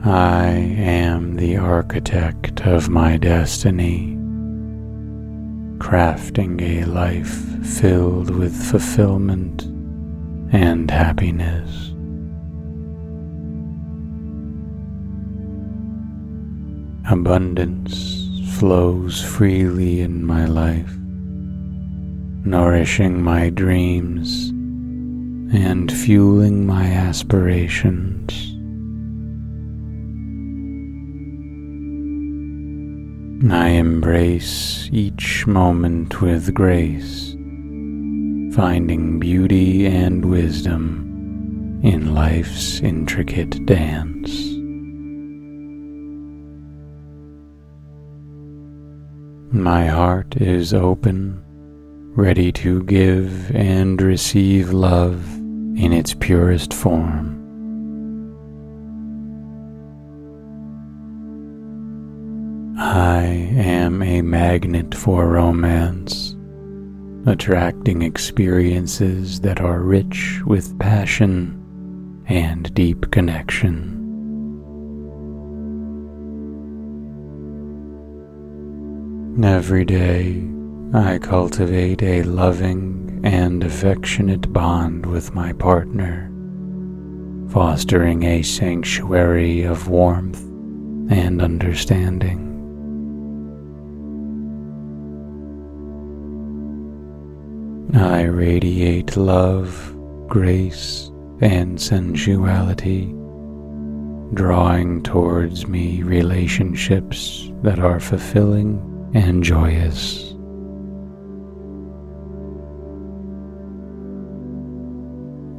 I 0.02 0.46
am 0.48 1.36
the 1.36 1.58
architect 1.58 2.62
of 2.62 2.88
my 2.88 3.18
destiny, 3.18 4.16
crafting 5.76 6.58
a 6.62 6.86
life 6.86 7.28
filled 7.66 8.30
with 8.30 8.56
fulfillment 8.56 9.64
and 10.52 10.90
happiness. 10.90 11.90
Abundance 17.10 18.58
flows 18.58 19.22
freely 19.22 20.00
in 20.00 20.24
my 20.24 20.46
life, 20.46 20.96
nourishing 22.46 23.22
my 23.22 23.50
dreams 23.50 24.48
and 25.52 25.92
fueling 25.92 26.66
my 26.66 26.86
aspirations. 26.86 28.49
I 33.48 33.68
embrace 33.68 34.90
each 34.92 35.46
moment 35.46 36.20
with 36.20 36.52
grace, 36.52 37.30
finding 38.54 39.18
beauty 39.18 39.86
and 39.86 40.22
wisdom 40.26 41.80
in 41.82 42.14
life's 42.14 42.80
intricate 42.80 43.64
dance. 43.64 44.30
My 49.50 49.86
heart 49.86 50.36
is 50.36 50.74
open, 50.74 51.42
ready 52.14 52.52
to 52.52 52.82
give 52.82 53.50
and 53.56 54.02
receive 54.02 54.70
love 54.70 55.26
in 55.34 55.94
its 55.94 56.12
purest 56.12 56.74
form. 56.74 57.39
I 62.82 63.24
am 63.58 64.02
a 64.02 64.22
magnet 64.22 64.94
for 64.94 65.28
romance, 65.28 66.34
attracting 67.26 68.00
experiences 68.00 69.42
that 69.42 69.60
are 69.60 69.82
rich 69.82 70.40
with 70.46 70.78
passion 70.78 72.24
and 72.26 72.72
deep 72.74 73.10
connection. 73.10 73.98
Every 79.44 79.84
day, 79.84 80.42
I 80.94 81.18
cultivate 81.18 82.02
a 82.02 82.22
loving 82.22 83.20
and 83.22 83.62
affectionate 83.62 84.54
bond 84.54 85.04
with 85.04 85.34
my 85.34 85.52
partner, 85.52 86.32
fostering 87.50 88.22
a 88.22 88.40
sanctuary 88.40 89.64
of 89.64 89.88
warmth 89.88 90.40
and 91.10 91.42
understanding. 91.42 92.49
I 97.94 98.22
radiate 98.22 99.16
love, 99.16 99.96
grace, 100.28 101.10
and 101.40 101.80
sensuality, 101.80 103.06
drawing 104.34 105.02
towards 105.02 105.66
me 105.66 106.02
relationships 106.02 107.50
that 107.62 107.80
are 107.80 107.98
fulfilling 107.98 109.10
and 109.12 109.42
joyous. 109.42 110.30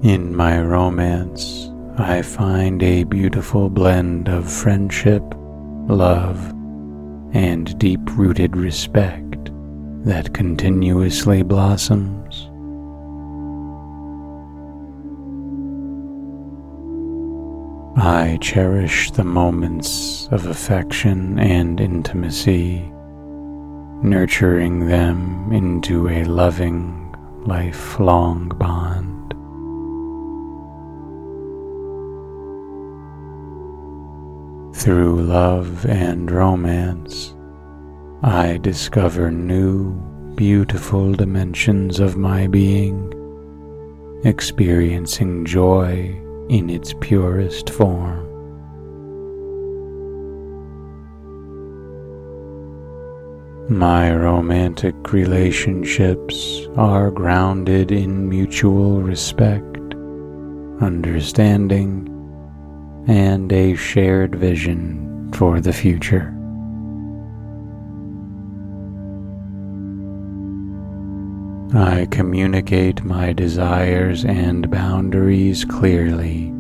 In 0.04 0.34
my 0.34 0.62
romance, 0.62 1.70
I 1.98 2.22
find 2.22 2.82
a 2.82 3.04
beautiful 3.04 3.70
blend 3.70 4.30
of 4.30 4.50
friendship, 4.50 5.24
love, 5.90 6.40
and 7.34 7.78
deep 7.78 8.00
rooted 8.16 8.56
respect 8.56 9.52
that 10.06 10.34
continuously 10.34 11.44
blossoms. 11.44 12.21
I 18.04 18.40
cherish 18.42 19.12
the 19.12 19.24
moments 19.24 20.28
of 20.32 20.48
affection 20.48 21.38
and 21.38 21.80
intimacy, 21.80 22.92
nurturing 24.02 24.88
them 24.88 25.52
into 25.52 26.10
a 26.10 26.24
loving, 26.24 27.16
lifelong 27.46 28.50
bond. 28.58 29.36
Through 34.76 35.22
love 35.22 35.86
and 35.86 36.32
romance, 36.32 37.36
I 38.24 38.58
discover 38.64 39.30
new, 39.30 39.94
beautiful 40.34 41.14
dimensions 41.14 42.00
of 42.00 42.18
my 42.18 42.48
being, 42.48 43.14
experiencing 44.24 45.46
joy 45.46 46.21
in 46.52 46.70
its 46.70 46.94
purest 47.00 47.70
form. 47.70 48.28
My 53.70 54.14
romantic 54.14 55.14
relationships 55.14 56.68
are 56.76 57.10
grounded 57.10 57.94
in 57.94 58.28
mutual 58.28 59.02
respect, 59.02 59.78
understanding, 60.82 62.10
and 63.08 63.50
a 63.54 63.76
shared 63.76 64.36
vision 64.36 65.32
for 65.32 65.62
the 65.62 65.72
future. 65.72 66.41
I 71.74 72.06
communicate 72.12 73.02
my 73.06 73.32
desires 73.32 74.26
and 74.26 74.70
boundaries 74.70 75.64
clearly, 75.64 76.52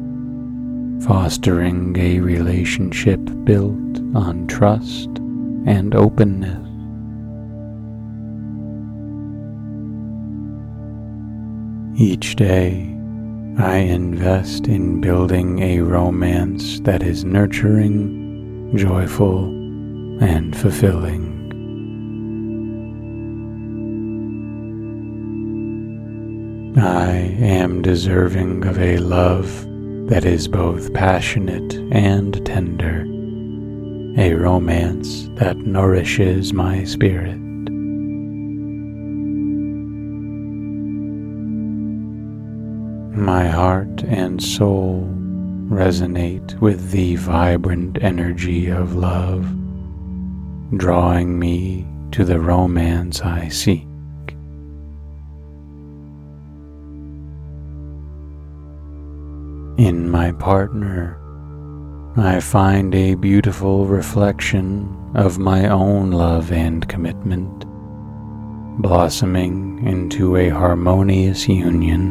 fostering 1.05 1.97
a 1.97 2.21
relationship 2.21 3.19
built 3.43 3.99
on 4.15 4.47
trust 4.47 5.09
and 5.67 5.93
openness. 5.95 6.65
Each 11.99 12.37
day, 12.37 12.87
I 13.57 13.79
invest 13.79 14.67
in 14.67 15.01
building 15.01 15.59
a 15.59 15.81
romance 15.81 16.79
that 16.79 17.03
is 17.03 17.25
nurturing, 17.25 18.77
joyful, 18.77 19.43
and 20.23 20.55
fulfilling. 20.55 21.30
I 26.77 27.35
am 27.41 27.81
deserving 27.81 28.65
of 28.65 28.79
a 28.79 28.97
love 28.97 29.67
that 30.07 30.23
is 30.23 30.47
both 30.47 30.93
passionate 30.93 31.73
and 31.91 32.45
tender, 32.45 33.01
a 34.17 34.33
romance 34.33 35.27
that 35.35 35.57
nourishes 35.57 36.53
my 36.53 36.85
spirit. 36.85 37.37
My 43.17 43.47
heart 43.49 44.03
and 44.03 44.41
soul 44.41 45.09
resonate 45.67 46.57
with 46.61 46.91
the 46.91 47.17
vibrant 47.17 48.01
energy 48.01 48.69
of 48.69 48.95
love, 48.95 49.45
drawing 50.77 51.37
me 51.37 51.85
to 52.11 52.23
the 52.23 52.39
romance 52.39 53.19
I 53.21 53.49
seek. 53.49 53.90
My 60.21 60.31
partner, 60.33 61.17
I 62.15 62.39
find 62.41 62.93
a 62.93 63.15
beautiful 63.15 63.87
reflection 63.87 64.69
of 65.15 65.39
my 65.39 65.67
own 65.67 66.11
love 66.11 66.51
and 66.51 66.87
commitment, 66.87 67.65
blossoming 68.79 69.83
into 69.83 70.37
a 70.37 70.49
harmonious 70.49 71.47
union. 71.47 72.03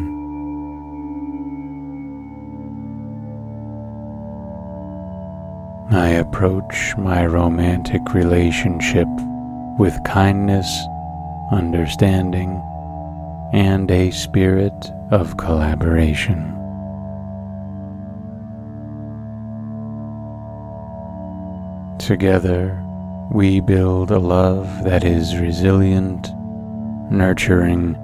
I 5.92 6.08
approach 6.24 6.96
my 6.98 7.24
romantic 7.26 8.12
relationship 8.12 9.06
with 9.78 10.02
kindness, 10.04 10.68
understanding, 11.52 12.60
and 13.52 13.88
a 13.88 14.10
spirit 14.10 14.90
of 15.12 15.36
collaboration. 15.36 16.59
Together, 22.00 22.82
we 23.30 23.60
build 23.60 24.10
a 24.10 24.18
love 24.18 24.66
that 24.84 25.04
is 25.04 25.36
resilient, 25.36 26.28
nurturing, 27.12 27.94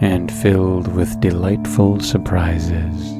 and 0.00 0.30
filled 0.30 0.88
with 0.88 1.20
delightful 1.20 2.00
surprises. 2.00 3.12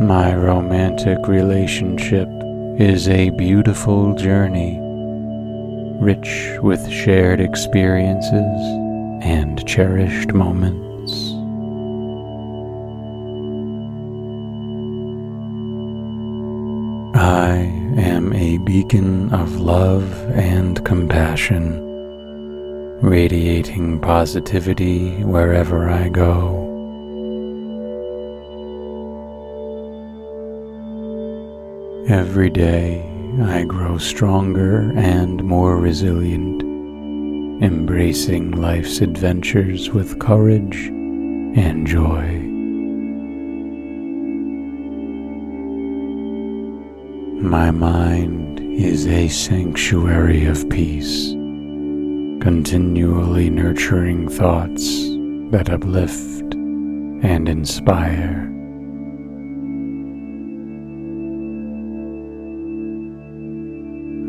My 0.00 0.32
romantic 0.34 1.26
relationship 1.26 2.28
is 2.80 3.08
a 3.08 3.30
beautiful 3.30 4.14
journey, 4.14 4.78
rich 6.00 6.56
with 6.62 6.88
shared 6.88 7.40
experiences 7.40 8.62
and 9.26 9.66
cherished 9.66 10.32
moments. 10.32 10.87
Beacon 18.68 19.32
of 19.32 19.58
love 19.58 20.12
and 20.32 20.84
compassion, 20.84 21.80
radiating 23.00 23.98
positivity 23.98 25.24
wherever 25.24 25.88
I 25.88 26.10
go. 26.10 26.66
Every 32.10 32.50
day 32.50 33.10
I 33.40 33.64
grow 33.64 33.96
stronger 33.96 34.92
and 34.98 35.42
more 35.42 35.78
resilient, 35.78 36.60
embracing 37.62 38.50
life's 38.50 39.00
adventures 39.00 39.88
with 39.88 40.18
courage 40.18 40.88
and 41.56 41.86
joy. 41.86 42.48
My 47.40 47.70
mind 47.70 48.47
is 48.78 49.08
a 49.08 49.26
sanctuary 49.26 50.46
of 50.46 50.70
peace, 50.70 51.32
continually 52.40 53.50
nurturing 53.50 54.28
thoughts 54.28 55.08
that 55.50 55.68
uplift 55.68 56.54
and 56.54 57.48
inspire. 57.48 58.44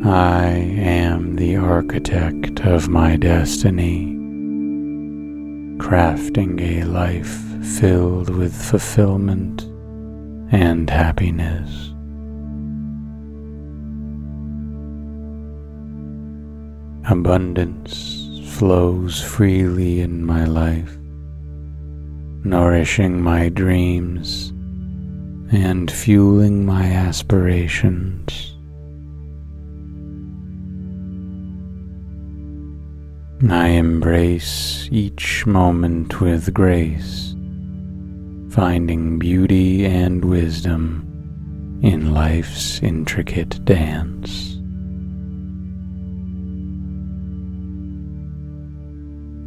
I 0.04 0.48
am 0.48 1.36
the 1.36 1.58
architect 1.58 2.62
of 2.62 2.90
my 2.90 3.18
destiny, 3.18 4.16
crafting 5.78 6.60
a 6.60 6.86
life 6.86 7.38
filled 7.80 8.32
with 8.32 8.56
fulfillment 8.56 9.62
and 10.52 10.90
happiness. 10.90 11.94
Abundance 17.12 18.40
flows 18.60 19.20
freely 19.20 20.00
in 20.02 20.24
my 20.24 20.46
life, 20.46 20.96
nourishing 22.46 23.20
my 23.20 23.50
dreams 23.50 24.50
and 25.52 25.90
fueling 25.90 26.64
my 26.68 26.86
aspirations. 26.86 28.56
I 33.50 33.70
embrace 33.70 34.88
each 34.92 35.48
moment 35.48 36.22
with 36.22 36.54
grace, 36.54 37.34
finding 38.52 39.18
beauty 39.18 39.84
and 39.84 40.24
wisdom 40.24 41.80
in 41.82 42.14
life's 42.14 42.84
intricate 42.84 43.66
dance. 43.66 44.49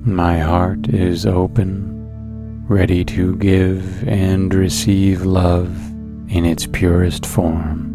My 0.04 0.40
heart 0.40 0.88
is 0.88 1.26
open, 1.26 2.66
ready 2.66 3.04
to 3.04 3.36
give 3.36 4.02
and 4.08 4.52
receive 4.52 5.22
love 5.22 5.70
in 6.28 6.44
its 6.44 6.66
purest 6.66 7.24
form. 7.24 7.88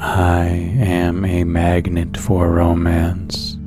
I 0.00 0.46
am 0.46 1.26
a 1.26 1.44
magnet 1.44 2.16
for 2.16 2.50
romance, 2.50 3.58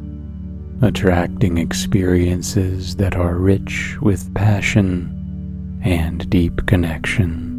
attracting 0.81 1.59
experiences 1.59 2.95
that 2.95 3.15
are 3.15 3.35
rich 3.35 3.97
with 4.01 4.33
passion 4.33 5.79
and 5.83 6.27
deep 6.31 6.65
connection. 6.65 7.54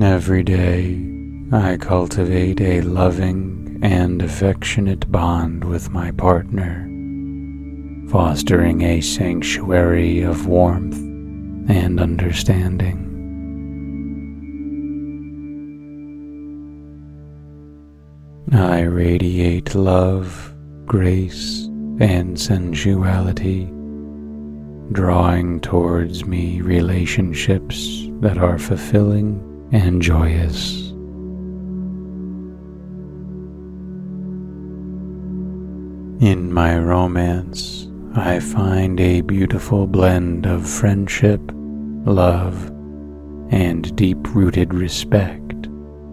Every 0.00 0.44
day, 0.44 0.96
I 1.50 1.76
cultivate 1.76 2.60
a 2.60 2.82
loving 2.82 3.80
and 3.82 4.22
affectionate 4.22 5.10
bond 5.10 5.64
with 5.64 5.90
my 5.90 6.12
partner, 6.12 6.84
fostering 8.08 8.82
a 8.82 9.00
sanctuary 9.00 10.22
of 10.22 10.46
warmth 10.46 10.98
and 11.68 11.98
understanding. 11.98 13.06
I 18.52 18.82
radiate 18.82 19.74
love, 19.74 20.54
grace, 20.86 21.64
and 21.98 22.38
sensuality, 22.38 23.64
drawing 24.92 25.58
towards 25.58 26.24
me 26.24 26.60
relationships 26.60 28.06
that 28.20 28.38
are 28.38 28.58
fulfilling 28.60 29.47
and 29.72 30.00
joyous. 30.00 30.88
In 36.20 36.52
my 36.52 36.76
romance, 36.78 37.88
I 38.14 38.40
find 38.40 38.98
a 39.00 39.20
beautiful 39.20 39.86
blend 39.86 40.46
of 40.46 40.68
friendship, 40.68 41.40
love, 42.04 42.66
and 43.50 43.94
deep 43.94 44.34
rooted 44.34 44.74
respect 44.74 45.68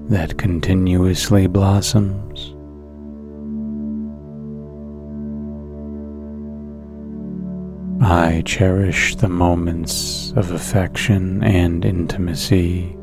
that 0.10 0.38
continuously 0.38 1.48
blossoms. 1.48 2.52
I 8.02 8.44
cherish 8.46 9.16
the 9.16 9.30
moments 9.30 10.32
of 10.36 10.52
affection 10.52 11.44
and 11.44 11.84
intimacy, 11.84 12.96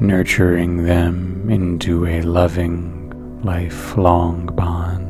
nurturing 0.00 0.84
them 0.84 1.50
into 1.50 2.06
a 2.06 2.22
loving, 2.22 3.40
lifelong 3.42 4.46
bond. 4.54 5.04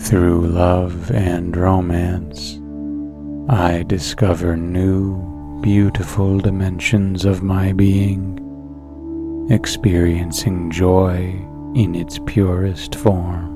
Through 0.00 0.46
love 0.46 1.10
and 1.10 1.56
romance, 1.56 2.60
I 3.48 3.82
discover 3.82 4.56
new, 4.56 5.60
beautiful 5.60 6.38
dimensions 6.38 7.24
of 7.24 7.42
my 7.42 7.72
being, 7.72 8.38
experiencing 9.50 10.70
joy 10.70 11.44
in 11.74 11.96
its 11.96 12.20
purest 12.26 12.94
form. 12.94 13.55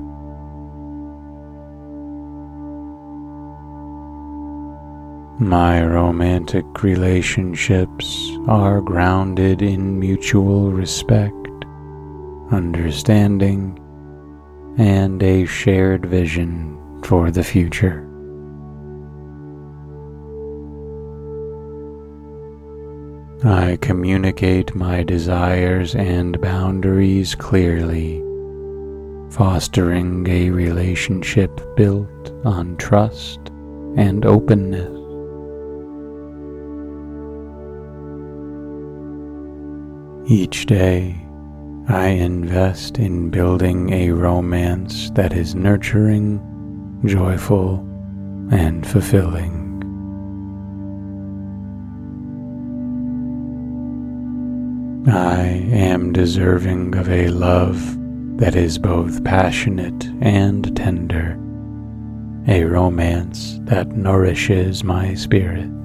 My 5.41 5.83
romantic 5.83 6.83
relationships 6.83 8.31
are 8.47 8.79
grounded 8.79 9.63
in 9.63 9.99
mutual 9.99 10.71
respect, 10.71 11.33
understanding, 12.51 13.79
and 14.77 15.23
a 15.23 15.45
shared 15.47 16.05
vision 16.05 16.77
for 17.03 17.31
the 17.31 17.43
future. 17.43 18.07
I 23.43 23.79
communicate 23.81 24.75
my 24.75 25.01
desires 25.01 25.95
and 25.95 26.39
boundaries 26.39 27.33
clearly, 27.33 28.19
fostering 29.31 30.27
a 30.29 30.51
relationship 30.51 31.59
built 31.75 32.31
on 32.45 32.77
trust 32.77 33.39
and 33.97 34.23
openness. 34.23 35.00
Each 40.31 40.65
day, 40.65 41.13
I 41.89 42.07
invest 42.07 42.99
in 42.99 43.31
building 43.31 43.91
a 43.91 44.11
romance 44.11 45.09
that 45.09 45.33
is 45.33 45.55
nurturing, 45.55 46.39
joyful, 47.03 47.79
and 48.49 48.87
fulfilling. 48.87 49.83
I 55.05 55.41
am 55.75 56.13
deserving 56.13 56.95
of 56.95 57.09
a 57.09 57.27
love 57.27 57.97
that 58.37 58.55
is 58.55 58.77
both 58.77 59.21
passionate 59.25 60.05
and 60.21 60.73
tender, 60.77 61.33
a 62.47 62.63
romance 62.63 63.59
that 63.63 63.89
nourishes 63.89 64.81
my 64.81 65.13
spirit. 65.13 65.80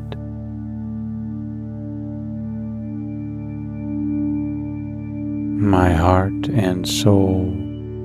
My 5.66 5.92
heart 5.92 6.48
and 6.50 6.88
soul 6.88 7.52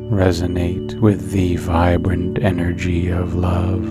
resonate 0.09 0.99
with 0.99 1.29
the 1.29 1.57
vibrant 1.57 2.39
energy 2.39 3.09
of 3.09 3.35
love, 3.35 3.83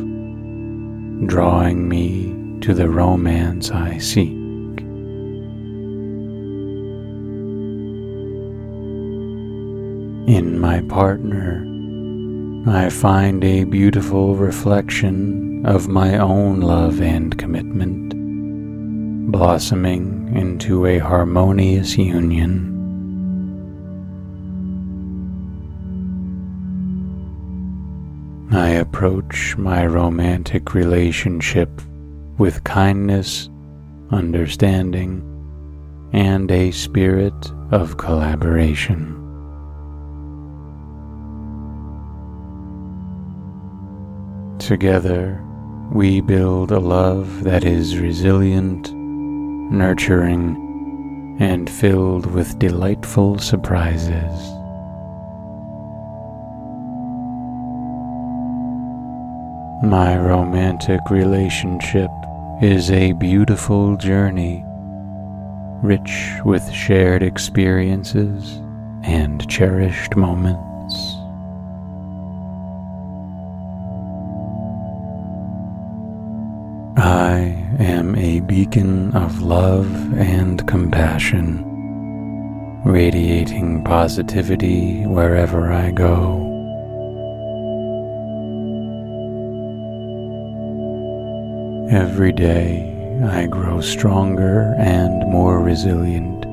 drawing 1.29 1.89
me 1.89 2.35
to 2.63 2.75
the 2.75 2.91
romance 2.91 3.71
I 3.71 3.99
seek. 3.99 4.33
In 10.27 10.59
my 10.59 10.81
partner, 10.89 11.65
I 12.69 12.91
find 12.91 13.45
a 13.45 13.63
beautiful 13.63 14.35
reflection 14.35 15.65
of 15.65 15.87
my 15.87 16.19
own 16.19 16.61
love 16.61 17.01
and 17.01 17.39
commitment, 17.39 19.31
blossoming 19.31 20.37
into 20.37 20.87
a 20.87 20.99
harmonious 20.99 21.97
union. 21.97 22.70
Approach 28.91 29.57
my 29.57 29.87
romantic 29.87 30.75
relationship 30.75 31.71
with 32.39 32.65
kindness, 32.65 33.49
understanding, 34.11 35.23
and 36.13 36.51
a 36.51 36.73
spirit 36.73 37.53
of 37.71 37.99
collaboration. 37.99 39.15
Together, 44.59 45.41
we 45.93 46.21
build 46.21 46.73
a 46.73 46.81
love 46.81 47.45
that 47.45 47.65
is 47.65 47.97
resilient, 47.97 48.93
nurturing, 48.93 51.37
and 51.39 51.71
filled 51.71 52.27
with 52.27 52.59
delightful 52.59 53.39
surprises. 53.39 54.60
My 59.83 60.15
romantic 60.15 61.09
relationship 61.09 62.11
is 62.61 62.91
a 62.91 63.13
beautiful 63.13 63.97
journey, 63.97 64.63
rich 65.83 66.35
with 66.45 66.71
shared 66.71 67.23
experiences 67.23 68.61
and 69.05 69.49
cherished 69.49 70.17
moments. 70.17 70.95
I 76.99 77.57
am 77.79 78.15
a 78.17 78.41
beacon 78.41 79.17
of 79.17 79.41
love 79.41 79.91
and 80.19 80.69
compassion, 80.69 81.65
radiating 82.85 83.83
positivity 83.83 85.07
wherever 85.07 85.73
I 85.73 85.91
go. 85.91 86.60
Every 91.91 92.31
day 92.31 92.87
I 93.25 93.47
grow 93.47 93.81
stronger 93.81 94.77
and 94.79 95.29
more 95.29 95.61
resilient, 95.61 96.45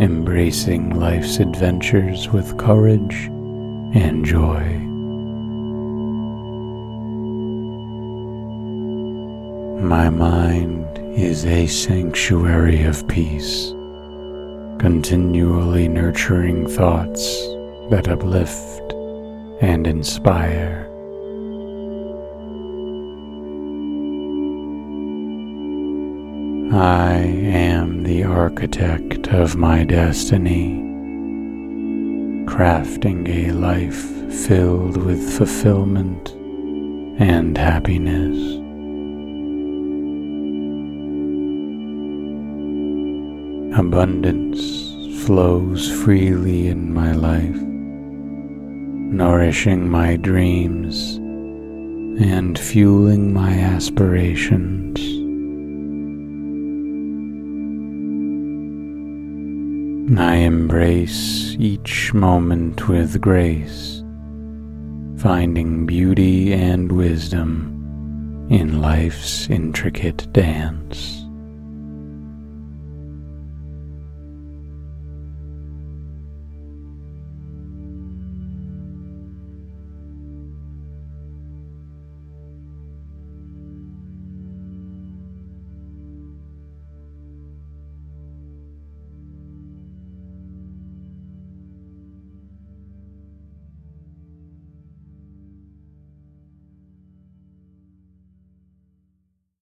embracing 0.00 0.90
life's 0.90 1.40
adventures 1.40 2.28
with 2.28 2.56
courage 2.56 3.24
and 3.26 4.24
joy. 4.24 4.62
My 9.84 10.10
mind 10.10 10.96
is 11.18 11.44
a 11.44 11.66
sanctuary 11.66 12.84
of 12.84 13.08
peace, 13.08 13.70
continually 14.78 15.88
nurturing 15.88 16.68
thoughts 16.68 17.26
that 17.90 18.06
uplift 18.06 18.92
and 19.60 19.88
inspire. 19.88 20.85
I 26.72 27.18
am 27.18 28.02
the 28.02 28.24
architect 28.24 29.28
of 29.28 29.54
my 29.54 29.84
destiny, 29.84 30.74
crafting 32.44 33.28
a 33.28 33.52
life 33.52 34.02
filled 34.32 34.96
with 34.96 35.32
fulfillment 35.38 36.30
and 37.20 37.56
happiness. 37.56 38.36
Abundance 43.78 45.24
flows 45.24 45.88
freely 46.02 46.66
in 46.66 46.92
my 46.92 47.12
life, 47.12 47.62
nourishing 49.14 49.88
my 49.88 50.16
dreams 50.16 51.16
and 52.18 52.58
fueling 52.58 53.32
my 53.32 53.52
aspirations. 53.52 55.25
I 60.14 60.36
embrace 60.36 61.56
each 61.58 62.14
moment 62.14 62.88
with 62.88 63.20
grace, 63.20 64.04
finding 65.20 65.84
beauty 65.84 66.52
and 66.52 66.92
wisdom 66.92 68.46
in 68.48 68.80
life's 68.80 69.50
intricate 69.50 70.32
dance. 70.32 71.15